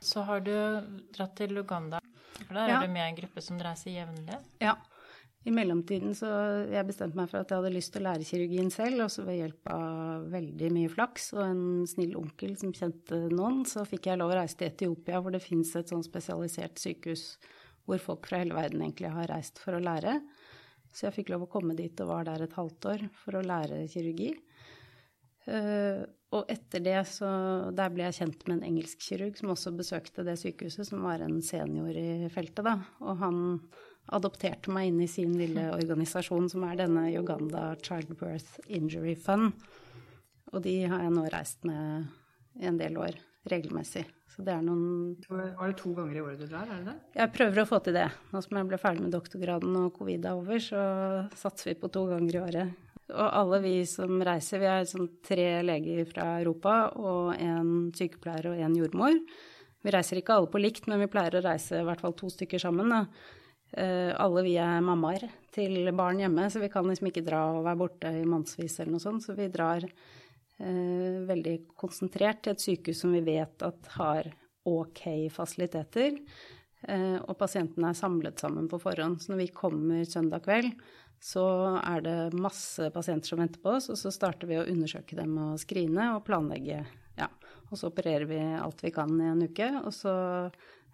[0.00, 0.52] Så har du
[1.14, 1.98] dratt til Uganda.
[2.44, 2.76] For der Ja.
[2.78, 4.38] er du med i en gruppe som reiser jevnlig.
[4.62, 4.76] Ja.
[5.46, 6.28] I mellomtiden så
[6.68, 9.22] jeg bestemte meg for at jeg hadde lyst til å lære kirurgien selv, og så
[9.24, 14.10] ved hjelp av veldig mye flaks og en snill onkel som kjente noen, så fikk
[14.10, 17.30] jeg lov å reise til Etiopia, hvor det fins et sånn spesialisert sykehus
[17.88, 20.18] hvor folk fra hele verden egentlig har reist for å lære.
[20.92, 23.44] Så jeg fikk lov å komme dit og var der et halvt år for å
[23.44, 24.34] lære kirurgi.
[25.48, 26.02] Eh,
[26.36, 27.28] og etter det så
[27.72, 31.24] Der ble jeg kjent med en engelsk kirurg som også besøkte det sykehuset, som var
[31.24, 32.74] en senior i feltet, da.
[33.00, 33.38] Og han
[34.14, 39.52] adopterte meg inn i sin lille organisasjon, som er denne Uganda Childbirth Injury Fund.
[40.52, 42.08] Og de har jeg nå reist med
[42.58, 43.18] i en del år,
[43.48, 44.06] regelmessig.
[44.32, 46.96] Så det er noen Var det to ganger i året du drar, er det det?
[47.18, 48.08] Jeg prøver å få til det.
[48.32, 50.82] Nå som jeg ble ferdig med doktorgraden og covid er over, så
[51.38, 52.84] satser vi på to ganger i året.
[53.08, 58.50] Og alle vi som reiser, vi er sånn tre leger fra Europa og en sykepleier
[58.50, 59.16] og en jordmor.
[59.84, 62.28] Vi reiser ikke alle på likt, men vi pleier å reise i hvert fall to
[62.32, 62.92] stykker sammen.
[62.92, 63.06] Da.
[63.72, 67.66] Eh, alle vi er mammaer til barn hjemme, så vi kan liksom ikke dra og
[67.66, 69.24] være borte i månedsvis eller noe sånt.
[69.26, 74.30] Så vi drar eh, veldig konsentrert til et sykehus som vi vet at har
[74.68, 75.02] ok
[75.34, 76.16] fasiliteter.
[76.88, 79.20] Eh, og pasientene er samlet sammen på forhånd.
[79.20, 80.72] Så når vi kommer søndag kveld,
[81.20, 81.44] så
[81.82, 85.34] er det masse pasienter som venter på oss, og så starter vi å undersøke dem
[85.42, 86.84] og skrine og planlegge.
[87.18, 87.26] Ja.
[87.68, 90.14] Og så opererer vi alt vi kan i en uke, og så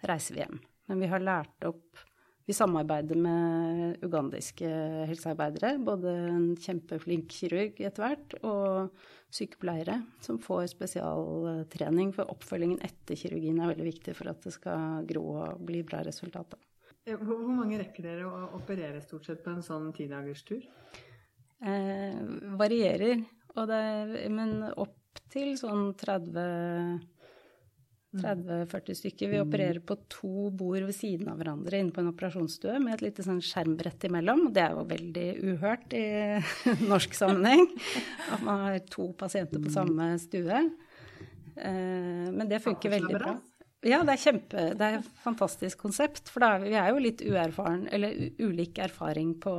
[0.09, 0.59] reiser vi hjem.
[0.89, 2.01] Men vi har lært opp
[2.45, 4.69] vi samarbeider med ugandiske
[5.09, 9.05] helsearbeidere, både en kjempeflink kirurg etter hvert og
[9.35, 15.09] sykepleiere som får spesialtrening, for oppfølgingen etter kirurgien er veldig viktig for at det skal
[15.09, 16.61] gro og bli bra resultater.
[17.05, 20.63] Hvor mange rekker dere å operere stort sett på en sånn tidagerstur?
[21.65, 22.21] Eh,
[22.61, 23.83] varierer, det,
[24.33, 27.14] men opp til sånn 30
[28.21, 29.31] 30-40 stykker.
[29.33, 33.07] Vi opererer på to bord ved siden av hverandre inne på en operasjonsstue med et
[33.09, 34.47] lite sånn skjermbrett imellom.
[34.55, 36.05] Det er jo veldig uhørt i
[36.93, 37.67] norsk sammenheng.
[38.35, 40.63] At man har to pasienter på samme stue.
[41.57, 43.35] Eh, men det funker veldig bra.
[43.85, 46.31] Ja, det er kjempe Det er et fantastisk konsept.
[46.33, 49.53] For er, vi er jo litt uerfaren, eller ulik erfaring på,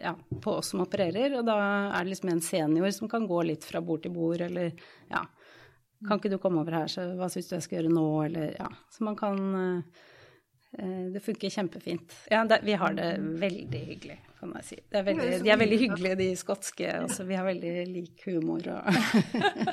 [0.00, 1.36] ja, på oss som opererer.
[1.38, 1.60] Og da
[1.92, 4.72] er det liksom en senior som kan gå litt fra bord til bord, eller
[5.12, 5.26] ja
[6.06, 8.56] kan ikke du komme over her, så hva syns du jeg skal gjøre nå, eller
[8.56, 8.68] ja.
[8.92, 12.14] Så man kan eh, Det funker kjempefint.
[12.32, 14.78] Ja, det, vi har det veldig hyggelig, kan jeg si.
[14.90, 16.88] Er veldig, de er veldig hyggelige, de skotske.
[17.04, 17.26] Også.
[17.28, 18.88] Vi har veldig lik humor og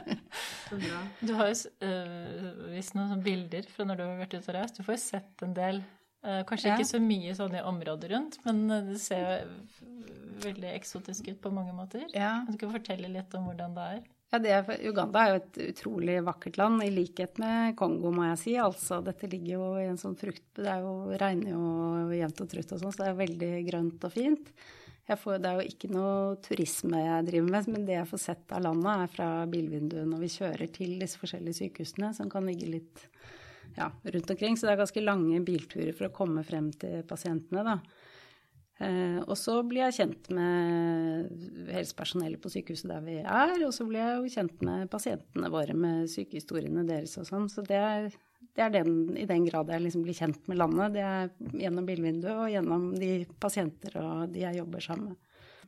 [1.26, 4.78] Du har jo uh, vist noen bilder fra når du har vært ute og reist.
[4.78, 5.82] Du får jo sett en del.
[6.20, 6.76] Uh, kanskje ja.
[6.76, 9.48] ikke så mye sånn i området rundt, men det ser
[10.44, 12.06] veldig eksotisk ut på mange måter.
[12.14, 12.42] Ja.
[12.44, 14.08] Kan du kan fortelle litt om hvordan det er?
[14.30, 18.42] Ja, er, Uganda er jo et utrolig vakkert land, i likhet med Kongo, må jeg
[18.44, 18.52] si.
[18.62, 20.46] Altså, dette ligger jo i en sånn frukt...
[20.60, 24.06] Det er jo, regner jo jevnt og trutt og sånn, så det er veldig grønt
[24.06, 24.52] og fint.
[25.10, 28.54] Får, det er jo ikke noe turisme jeg driver med, men det jeg får sett
[28.54, 32.70] av landet, er fra bilvinduet når vi kjører til disse forskjellige sykehusene, som kan ligge
[32.70, 33.02] litt
[33.80, 34.60] ja, rundt omkring.
[34.60, 37.99] Så det er ganske lange bilturer for å komme frem til pasientene, da.
[38.80, 43.84] Eh, og så blir jeg kjent med helsepersonellet på sykehuset der vi er, og så
[43.88, 47.50] blir jeg jo kjent med pasientene våre med sykehistoriene deres og sånn.
[47.52, 48.08] Så det er,
[48.56, 50.96] det er den, i den grad jeg liksom blir kjent med landet.
[50.96, 53.12] Det er gjennom bilvinduet og gjennom de
[53.44, 55.26] pasienter og de jeg jobber sammen med.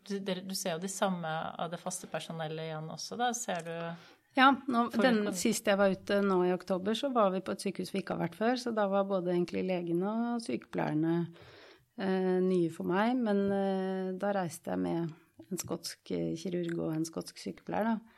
[0.08, 3.30] Du, du ser jo de samme av det faste personellet igjen også, da?
[3.38, 3.76] Ser du
[4.40, 7.66] ja, nå, den, sist jeg var ute nå i oktober, så var vi på et
[7.66, 8.56] sykehus vi ikke har vært før.
[8.56, 11.26] Så da var både egentlig legene og sykepleierne
[12.44, 13.20] nye for meg.
[13.20, 15.12] Men eh, da reiste jeg med
[15.52, 18.18] en skotsk eh, kirurg og en skotsk sykepleier, da.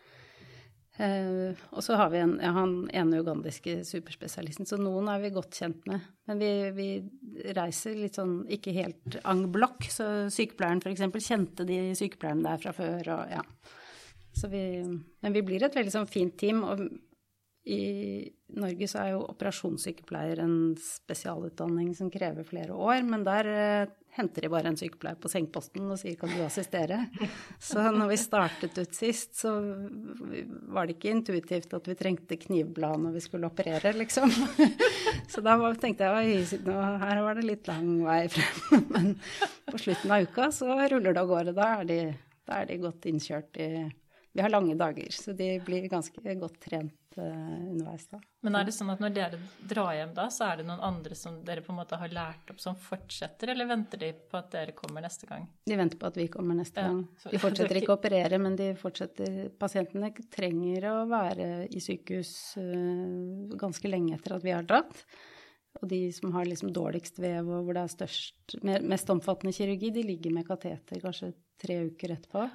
[1.02, 5.34] Eh, og så har vi en, ja, han ene ugandiske superspesialisten, så noen er vi
[5.34, 6.04] godt kjent med.
[6.30, 6.90] Men vi, vi
[7.58, 11.26] reiser litt sånn ikke helt ang blokk, så sykepleieren f.eks.
[11.26, 13.42] kjente de sykepleierne der fra før, og ja.
[14.50, 14.62] Vi,
[15.22, 16.64] men vi blir et veldig sånn fint team.
[16.66, 16.88] og
[17.64, 18.28] i
[18.60, 24.46] Norge så er jo operasjonssykepleier en spesialutdanning som krever flere år, men der eh, henter
[24.46, 27.00] de bare en sykepleier på sengeposten og sier 'kan du assistere'?
[27.70, 29.54] Så når vi startet ut sist, så
[30.76, 34.30] var det ikke intuitivt at vi trengte knivblad når vi skulle operere, liksom.
[35.32, 38.86] Så da tenkte jeg nå, her var det litt lang vei frem.
[38.94, 39.16] Men
[39.72, 41.56] på slutten av uka så ruller det av gårde.
[41.58, 42.00] Da er de,
[42.44, 43.72] da er de godt innkjørt i
[44.34, 48.08] Vi har lange dager, så de blir ganske godt trent uh, underveis.
[48.10, 48.18] da.
[48.42, 51.18] Men er det sånn at når dere drar hjem da, så er det noen andre
[51.18, 54.50] som dere på en måte har lært opp, som fortsetter, eller venter de på at
[54.56, 55.46] dere kommer neste gang?
[55.70, 56.90] De venter på at vi kommer neste ja.
[56.90, 57.06] gang.
[57.30, 63.54] De fortsetter ikke å operere, men de fortsetter Pasientene trenger å være i sykehus uh,
[63.62, 65.06] ganske lenge etter at vi har dratt.
[65.82, 69.94] Og de som har liksom dårligst vev og hvor det er størst, mest omfattende kirurgi,
[69.94, 72.50] de ligger med kateter kanskje tre uker etterpå.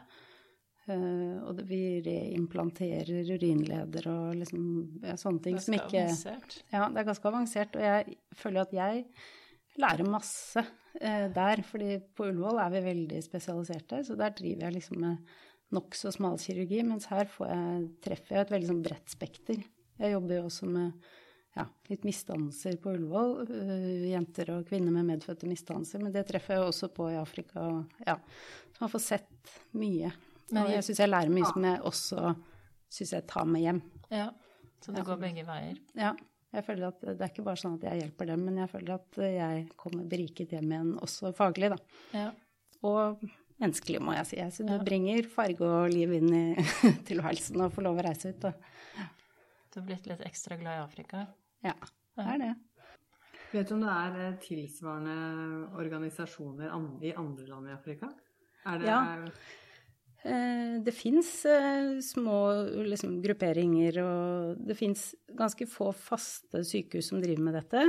[0.89, 4.63] Uh, og vi reimplanterer urinleder og liksom
[5.05, 6.61] ja, sånne ting som ikke avansert.
[6.73, 7.77] Ja, det er ganske avansert.
[7.77, 9.03] Og jeg føler at jeg
[9.79, 14.79] lærer masse uh, der, fordi på Ullevål er vi veldig spesialiserte, så der driver jeg
[14.79, 15.37] liksom med
[15.77, 19.61] nokså smalkirurgi, mens her jeg, treffer jeg et veldig sånn bredt spekter.
[19.99, 21.11] Jeg jobber jo også med
[21.59, 23.35] ja, litt misdannelser på Ullevål.
[23.51, 26.01] Uh, jenter og kvinner med medfødte misdannelser.
[26.05, 27.69] Men det treffer jeg også på i Afrika.
[28.07, 28.17] Ja,
[28.73, 30.13] så man får sett mye.
[30.55, 32.35] Men jeg syns jeg lærer mye som jeg også
[32.99, 33.81] syns jeg tar med hjem.
[34.15, 34.31] Ja,
[34.85, 35.81] Så det går begge veier?
[35.99, 36.15] Ja.
[36.55, 38.95] Jeg føler at Det er ikke bare sånn at jeg hjelper dem, men jeg føler
[38.95, 41.77] at jeg kommer beriket hjem igjen også faglig, da.
[42.17, 42.31] Ja.
[42.89, 43.21] Og
[43.61, 44.39] menneskelig, må jeg si.
[44.55, 44.81] Så du ja.
[44.87, 46.45] bringer farge og liv inn i
[47.11, 48.47] tilværelsen og får lov å reise ut.
[48.47, 48.55] Da.
[49.69, 51.27] Du har blitt litt ekstra glad i Afrika?
[51.67, 51.75] Ja,
[52.17, 52.55] det er det.
[53.53, 55.15] Vet du om det er eh, tilsvarende
[55.81, 56.73] organisasjoner
[57.05, 58.11] i andre land i Afrika?
[58.69, 59.01] Er det, Ja.
[59.17, 59.67] Eh,
[60.23, 61.29] Det fins
[62.03, 62.39] små
[62.89, 67.85] liksom, grupperinger, og det fins ganske få faste sykehus som driver med dette.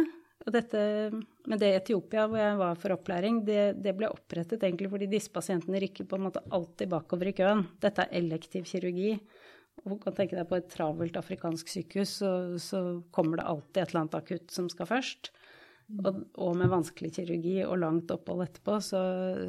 [0.48, 4.92] Og dette, men det Etiopia hvor jeg var for opplæring, det, det ble opprettet egentlig
[4.94, 7.66] fordi disse pasientene rykker på en måte alltid bakover i køen.
[7.84, 9.18] Dette er elektiv kirurgi.
[9.88, 12.80] Og kan tenke deg på et travelt afrikansk sykehus, så, så
[13.16, 15.32] kommer det alltid et eller annet akutt som skal først.
[15.90, 19.00] Og, og med vanskelig kirurgi og langt opphold etterpå, så,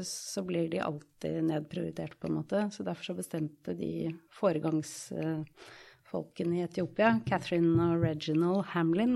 [0.07, 2.59] så blir de alltid nedprioritert, på en måte.
[2.73, 3.93] Så derfor så bestemte de
[4.39, 9.15] foregangsfolkene i Etiopia, Catherine og Reginald Hamlin,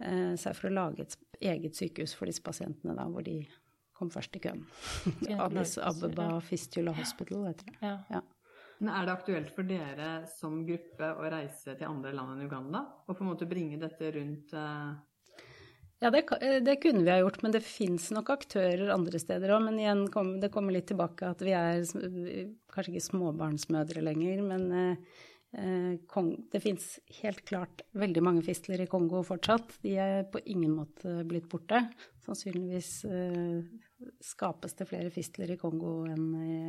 [0.00, 1.14] eh, seg for å lage et
[1.52, 3.38] eget sykehus for disse pasientene, da, hvor de
[3.96, 4.62] kom først i køen.
[5.44, 7.76] Addis Abeba Fistula Hospital, heter det.
[7.84, 7.96] Ja.
[8.12, 8.20] Ja.
[8.78, 12.82] Men er det aktuelt for dere som gruppe å reise til andre land enn Uganda?
[13.06, 14.90] Og på en måte bringe dette rundt eh,
[16.04, 19.54] Ja, det, eh, det kunne vi ha gjort, men det fins nok aktører andre steder
[19.56, 19.64] òg.
[19.68, 21.86] Men igjen, kom, det kommer litt tilbake at vi er
[22.72, 25.22] kanskje ikke småbarnsmødre lenger, men eh,
[25.56, 29.78] eh, Kong, det fins helt klart veldig mange fistler i Kongo fortsatt.
[29.86, 31.86] De er på ingen måte blitt borte.
[32.26, 33.64] Sannsynligvis eh,
[34.20, 36.60] skapes det flere fistler i Kongo enn i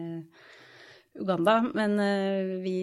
[1.17, 2.79] Uganda, men eh, vi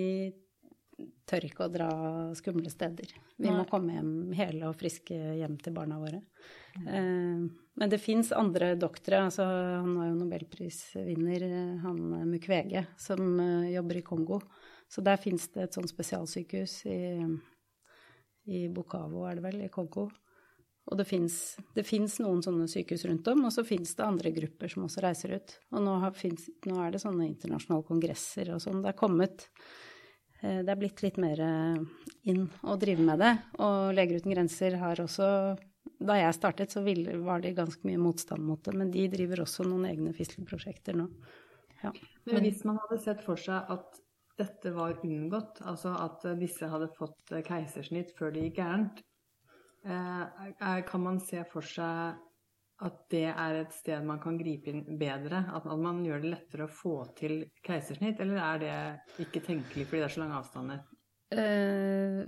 [1.26, 1.90] tør ikke å dra
[2.38, 3.11] skumle steder.
[3.40, 6.20] Vi må komme hjem hele og friske hjem til barna våre.
[6.87, 9.24] Eh, men det fins andre doktere.
[9.26, 14.40] Altså, han var jo nobelprisvinner, eh, han eh, Mukwege, som eh, jobber i Kongo.
[14.88, 17.00] Så der fins det et sånt spesialsykehus i,
[18.52, 20.07] i Bukavo, er det vel, i Kongo.
[20.85, 24.85] Og det fins noen sånne sykehus rundt om, og så fins det andre grupper som
[24.85, 25.54] også reiser ut.
[25.72, 28.83] Og nå, har, finnes, nå er det sånne internasjonale kongresser og sånn.
[28.85, 29.46] Det er kommet
[30.44, 33.33] Det er blitt litt mer eh, inn å drive med det.
[33.64, 35.28] Og Leger uten grenser har også
[36.04, 36.83] Da jeg startet, så
[37.24, 41.07] var det ganske mye motstand mot det, men de driver også noen egne fistelprosjekter nå.
[41.85, 41.92] Ja.
[42.28, 44.00] Men hvis man hadde sett for seg at
[44.40, 49.02] dette var unngått, altså at eh, disse hadde fått eh, keisersnitt før det gikk gærent,
[49.87, 52.18] eh, kan man se for seg
[52.83, 55.45] at det er et sted man kan gripe inn bedre?
[55.55, 60.03] At, man gjør det lettere å få til keisersnitt, eller er det ikke tenkelig fordi
[60.03, 60.83] det er så lange avstander?
[61.35, 62.23] Eh,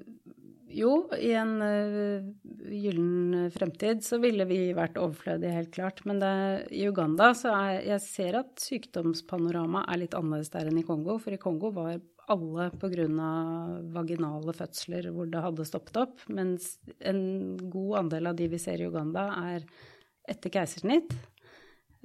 [0.76, 2.24] jo, i en uh,
[2.72, 6.02] gyllen fremtid så ville vi vært overflødige, helt klart.
[6.08, 6.32] Men det,
[6.74, 11.20] i Uganda så er Jeg ser at sykdomspanoramaet er litt annerledes der enn i Kongo.
[11.22, 13.06] For i Kongo var alle pga.
[13.94, 16.24] vaginale fødsler hvor det hadde stoppet opp.
[16.28, 19.66] Mens en god andel av de vi ser i Uganda, er
[20.28, 21.14] etter keisersnitt.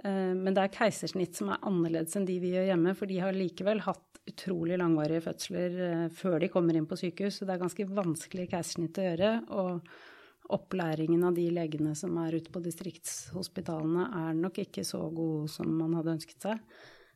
[0.03, 3.19] Eh, Men det er keisersnitt som er annerledes enn de vi gjør hjemme, for de
[3.23, 7.55] har likevel hatt utrolig langvarige fødsler eh, før de kommer inn på sykehus, så det
[7.55, 9.35] er ganske vanskelig keisersnitt å gjøre.
[9.57, 15.51] Og opplæringen av de legene som er ute på distriktshospitalene, er nok ikke så god
[15.53, 16.65] som man hadde ønsket seg.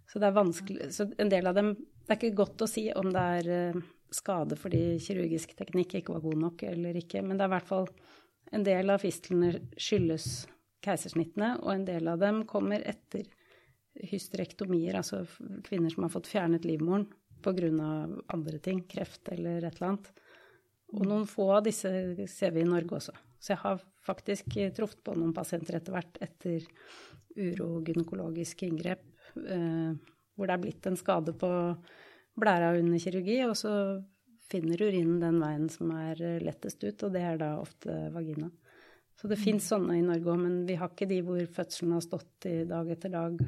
[0.05, 2.83] Så det er vanskelig Så en del av dem Det er ikke godt å si
[2.93, 3.79] om det er eh,
[4.13, 7.71] skade fordi kirurgisk teknikk ikke var god nok eller ikke, men det er i hvert
[7.71, 7.87] fall
[8.53, 10.45] en del av fistlene skyldes
[10.85, 13.27] keisersnittene, og en del av dem kommer etter
[13.95, 15.23] hysterektomier, altså
[15.65, 17.07] kvinner som har fått fjernet livmoren
[17.45, 18.09] pga.
[18.27, 20.11] andre ting, kreft eller et eller annet.
[20.95, 21.89] Og noen få av disse
[22.31, 23.13] ser vi i Norge også.
[23.39, 26.65] Så jeg har faktisk truffet på noen pasienter etter hvert etter
[27.35, 29.03] urogynekologiske inngrep,
[29.35, 29.93] eh,
[30.35, 31.49] hvor det er blitt en skade på
[32.39, 33.73] blæra under kirurgi, og så
[34.49, 38.49] finner urinen den veien som er eh, lettest ut, og det er da ofte vagina.
[39.15, 42.03] Så det fins sånne i Norge òg, men vi har ikke de hvor fødselen har
[42.03, 43.39] stått i dag etter dag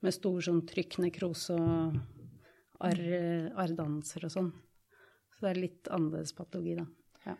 [0.00, 2.00] med stor sånn trykknekrose og
[2.80, 3.04] arr,
[3.54, 4.50] og sånn.
[5.30, 6.86] Så det er litt annerledes patologi, da.
[7.26, 7.36] Ja.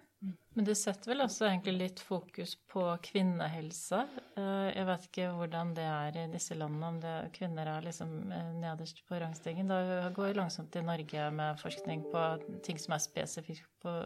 [0.54, 4.02] Men det setter vel også egentlig litt fokus på kvinnehelse.
[4.36, 8.32] Eh, Jeg vet ikke hvordan det er i disse landene, om det, kvinner er liksom
[8.36, 9.72] eh, nederst på rangstigen.
[9.72, 12.26] Da går vi langsomt i Norge med forskning på
[12.66, 13.96] ting som er spesifikt på,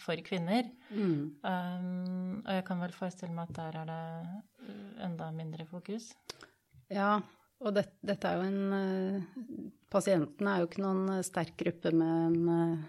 [0.00, 0.68] for kvinner.
[0.92, 6.12] Um, og jeg kan vel forestille meg at der er det enda mindre fokus.
[6.92, 7.18] Ja,
[7.64, 11.92] og det, dette er jo en eh, Pasientene er jo ikke noen eh, sterk gruppe
[11.96, 12.84] med en eh,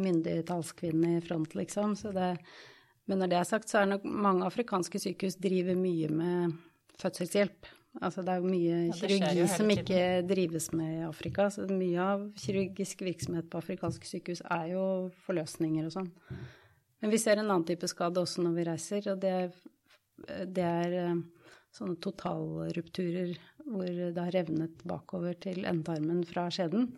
[0.00, 1.94] myndig talskvinne i front, liksom.
[1.98, 2.32] Så det,
[3.10, 6.56] men når det er sagt, så er nok mange afrikanske sykehus driver mye med
[7.00, 7.70] fødselshjelp.
[7.98, 11.48] Altså det er jo mye ja, kirurgi som ikke drives med i Afrika.
[11.50, 14.84] Så mye av kirurgisk virksomhet på afrikanske sykehus er jo
[15.26, 16.10] forløsninger og sånn.
[17.00, 19.34] Men vi ser en annen type skade også når vi reiser, og det,
[20.52, 21.16] det er eh,
[21.74, 23.34] sånne totalrupturer
[23.64, 26.88] hvor det har revnet bakover til endetarmen fra skjeden.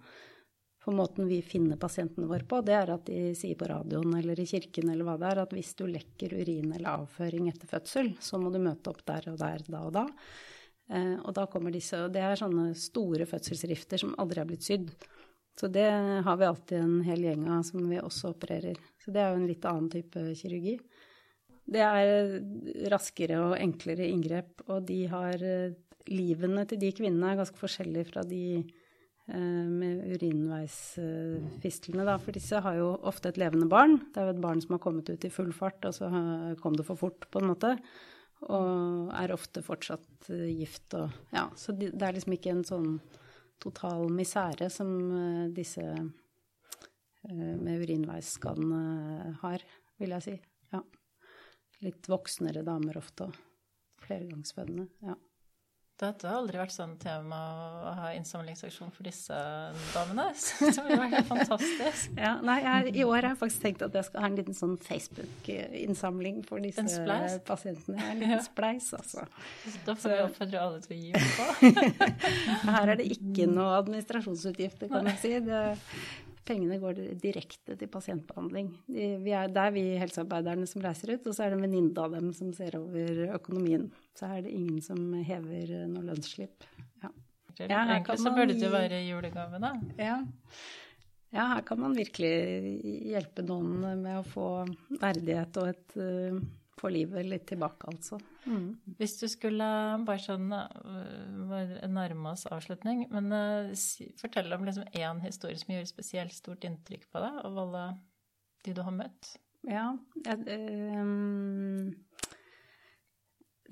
[0.83, 4.41] For måten vi finner pasientene våre på, det er at de sier på radioen eller
[4.43, 8.17] i kirken eller hva det er, at hvis du lekker urin eller avføring etter fødsel,
[8.19, 10.09] så må du møte opp der og der, da og da.
[10.91, 14.67] Eh, og da kommer disse Og det er sånne store fødselsrifter som aldri har blitt
[14.67, 14.91] sydd.
[15.59, 15.87] Så det
[16.25, 18.79] har vi alltid en hel gjeng av som vi også opererer.
[19.03, 20.79] Så det er jo en litt annen type kirurgi.
[21.73, 25.49] Det er raskere og enklere inngrep, og de har
[26.11, 28.65] Livene til de kvinnene er ganske forskjellige fra de
[29.31, 29.39] Eh,
[29.71, 32.17] med urinveisfistlene, da.
[32.19, 34.01] For disse har jo ofte et levende barn.
[34.11, 36.11] Det er jo et barn som har kommet ut i full fart, og så
[36.61, 37.77] kom det for fort, på en måte.
[38.51, 42.97] Og er ofte fortsatt eh, gift og Ja, så det er liksom ikke en sånn
[43.63, 45.87] total misere som eh, disse
[47.23, 49.63] med urinveisskadene har,
[50.03, 50.33] vil jeg si.
[50.75, 50.81] Ja.
[51.87, 54.89] Litt voksnere damer ofte, og flergangsfødende.
[55.07, 55.15] Ja.
[56.03, 57.39] Dette har aldri vært sånn tema
[57.87, 59.37] å ha innsamlingsaksjon for disse
[59.93, 60.25] damene.
[60.75, 62.17] Som ville vært helt fantastisk.
[62.19, 64.59] Ja, nei, jeg, I år har jeg faktisk tenkt at jeg skal ha en liten
[64.59, 67.07] sånn Facebook-innsamling for disse
[67.47, 68.03] pasientene.
[68.03, 68.43] En liten ja.
[68.43, 69.29] spleis, altså.
[69.87, 72.67] Da får vi oppfordre alle til å gi på.
[72.67, 75.35] Her er det ikke noe administrasjonsutgifter, kan jeg si.
[75.47, 75.63] Det,
[76.43, 78.71] Pengene går direkte til pasientbehandling.
[78.89, 82.03] Vi er, det er vi helsearbeiderne som reiser ut, og så er det en venninne
[82.03, 83.87] av dem som ser over økonomien.
[84.19, 86.67] Så er det ingen som hever noe lønnsslipp.
[87.05, 87.13] Ja.
[87.61, 89.73] Ja, Egentlig så burde det være julegave, da.
[90.01, 90.19] Ja.
[91.35, 91.47] ja.
[91.53, 92.33] her kan man virkelig
[93.13, 94.49] hjelpe noen med å få
[95.03, 96.41] verdighet og et uh,
[96.81, 98.19] få livet litt tilbake, altså.
[98.43, 98.69] Mm.
[98.99, 99.67] Hvis du skulle
[100.07, 103.71] bare sånn uh, nærme oss avslutning, men uh,
[104.21, 107.85] fortell om liksom én historie som gjorde spesielt stort inntrykk på deg, av alle
[108.67, 109.35] de du har møtt.
[109.69, 109.93] Ja,
[110.27, 111.93] jeg, øh,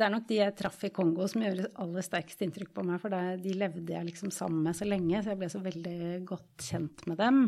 [0.00, 3.02] det er nok de jeg traff i Kongo som gjør aller sterkest inntrykk på meg.
[3.02, 5.98] For det, de levde jeg liksom sammen med så lenge, så jeg ble så veldig
[6.30, 7.42] godt kjent med dem.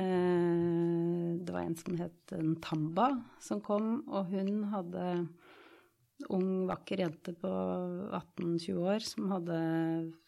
[0.00, 3.10] Eh, det var en som het Ntamba,
[3.44, 5.04] som kom, og hun hadde
[6.26, 7.50] ung, vakker jente på
[8.18, 9.58] 18-20 år som hadde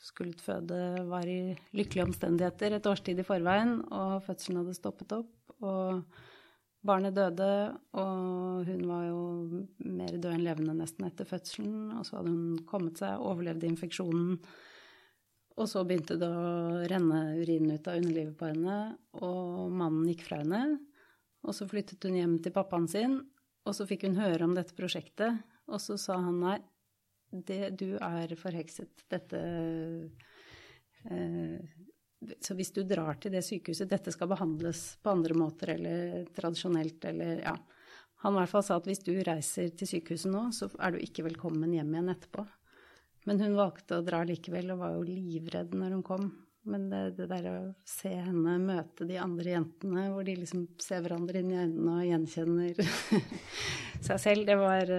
[0.03, 0.81] skullet føde,
[1.11, 5.33] var i lykkelige omstendigheter et års tid i forveien, og fødselen hadde stoppet opp.
[5.61, 6.05] og
[6.81, 9.23] Barnet døde, og hun var jo
[9.85, 11.91] mer død enn levende nesten etter fødselen.
[11.99, 14.39] Og så hadde hun kommet seg, overlevde infeksjonen.
[15.61, 18.79] Og så begynte det å renne urin ut av underlivet på henne,
[19.21, 20.79] og mannen gikk fra henne.
[21.45, 23.19] Og så flyttet hun hjem til pappaen sin,
[23.69, 25.43] og så fikk hun høre om dette prosjektet.
[25.71, 26.59] Og så sa han nei,
[27.31, 29.05] det, du er forhekset.
[29.11, 29.41] Dette
[31.07, 31.77] eh,
[32.45, 37.07] så hvis du drar til det sykehuset, dette skal behandles på andre måter eller tradisjonelt
[37.09, 37.55] eller ja.
[38.21, 41.01] Han i hvert fall sa at hvis du reiser til sykehuset nå, så er du
[41.01, 42.45] ikke velkommen hjem igjen etterpå.
[43.29, 46.29] Men hun valgte å dra likevel og var jo livredd når hun kom.
[46.69, 47.57] Men det, det der å
[47.89, 52.09] se henne møte de andre jentene, hvor de liksom ser hverandre inn i øynene og
[52.11, 52.83] gjenkjenner
[54.07, 54.93] seg selv, det var,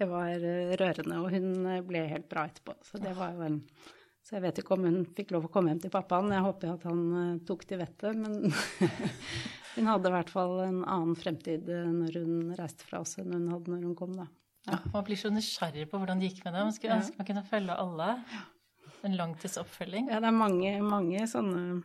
[0.00, 0.46] det var
[0.80, 1.20] rørende.
[1.22, 2.76] Og hun ble helt bra etterpå.
[2.86, 3.60] Så det var jo en
[4.24, 6.30] så jeg vet ikke om hun fikk lov å komme hjem til pappaen.
[6.32, 8.54] Jeg håper at han uh, tok til vettet, men
[9.74, 13.50] hun hadde i hvert fall en annen fremtid når hun reiste fra oss enn hun
[13.52, 14.24] hadde når hun kom, da.
[14.24, 14.38] Ja.
[14.64, 16.64] Ja, man blir så nysgjerrig på hvordan det gikk med det.
[16.64, 18.08] Man skulle ønske man kunne følge alle.
[19.04, 20.08] En langtidsoppfølging.
[20.08, 21.82] Ja, det er mange, mange sånne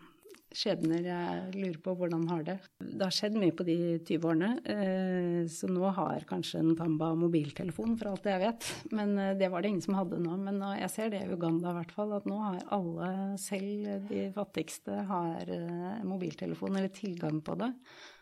[0.55, 2.57] skjebner jeg lurer på hvordan har det.
[2.81, 3.77] Det har skjedd mye på de
[4.07, 8.69] 20 årene, eh, så nå har kanskje en Tamba mobiltelefon, for alt jeg vet.
[8.95, 10.37] Men eh, det var det ingen som hadde nå.
[10.41, 13.09] Men jeg ser det i Uganda i hvert fall, at nå har alle,
[13.41, 17.73] selv de fattigste, har eh, mobiltelefon eller tilgang på det.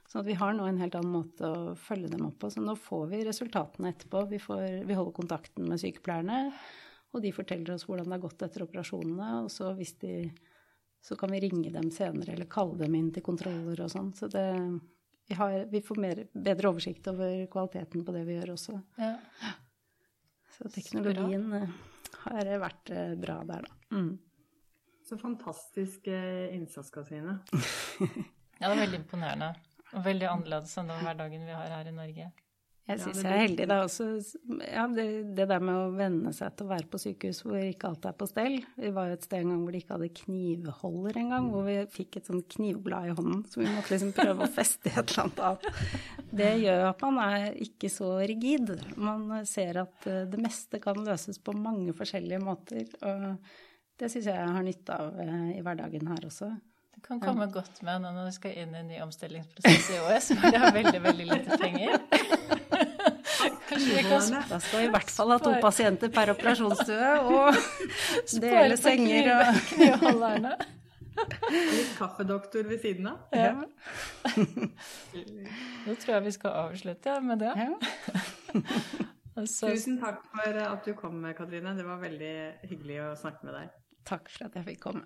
[0.07, 2.51] Så vi har nå en helt annen måte å følge dem opp på.
[2.51, 4.23] Så nå får vi resultatene etterpå.
[4.31, 6.45] Vi, får, vi holder kontakten med sykepleierne,
[7.15, 9.31] og de forteller oss hvordan det har gått etter operasjonene.
[9.43, 10.13] Og så hvis de
[11.01, 14.11] så kan vi ringe dem senere eller kalle dem inn til kontroller og sånn.
[14.17, 14.45] Så det,
[15.27, 18.79] vi, har, vi får mer, bedre oversikt over kvaliteten på det vi gjør også.
[18.99, 19.13] Ja.
[20.57, 21.61] Så teknologien bra.
[21.61, 21.85] Eh,
[22.25, 23.97] har vært eh, bra der, da.
[23.97, 24.15] Mm.
[25.07, 27.37] Så fantastisk eh, innsats, Katrine.
[28.59, 29.53] ja, det er veldig imponerende.
[29.93, 32.31] Og veldig annerledes enn den hverdagen vi har her i Norge.
[32.87, 33.65] Jeg syns jeg er heldig.
[33.67, 34.05] Er også
[34.63, 37.89] ja, det, det, der med å venne seg til å være på sykehus hvor ikke
[37.89, 38.55] alt er på stell.
[38.79, 41.75] Vi var jo et sted en gang hvor de ikke hadde knivholder engang, hvor vi
[41.91, 45.03] fikk et sånn knivblad i hånden som vi måtte liksom prøve å feste i et
[45.03, 45.67] eller annet av.
[46.43, 48.71] Det gjør at man er ikke så rigid.
[48.95, 52.87] Man ser at eh, det meste kan løses på mange forskjellige måter.
[53.03, 53.35] Og
[53.99, 56.53] det syns jeg jeg har nytte av eh, i hverdagen her også.
[56.97, 57.51] Det kan komme ja.
[57.53, 60.71] godt med når du skal inn i en ny omstillingsprosess i OS, hvor de har
[60.73, 61.99] veldig, veldig lite penger.
[64.49, 67.59] Da skal i hvert fall ha to pasienter per operasjonsstue og
[68.41, 70.55] dele senger og knivholderne.
[71.53, 73.21] Litt kaffedoktor ved siden av.
[73.29, 73.53] Ja.
[75.85, 77.53] Nå tror jeg vi skal avslutte ja, med det.
[77.61, 78.63] Ja.
[79.37, 81.77] Tusen takk for at du kom, Katrine.
[81.77, 82.33] Det var veldig
[82.71, 83.77] hyggelig å snakke med deg.
[84.09, 85.05] Takk for at jeg fikk komme.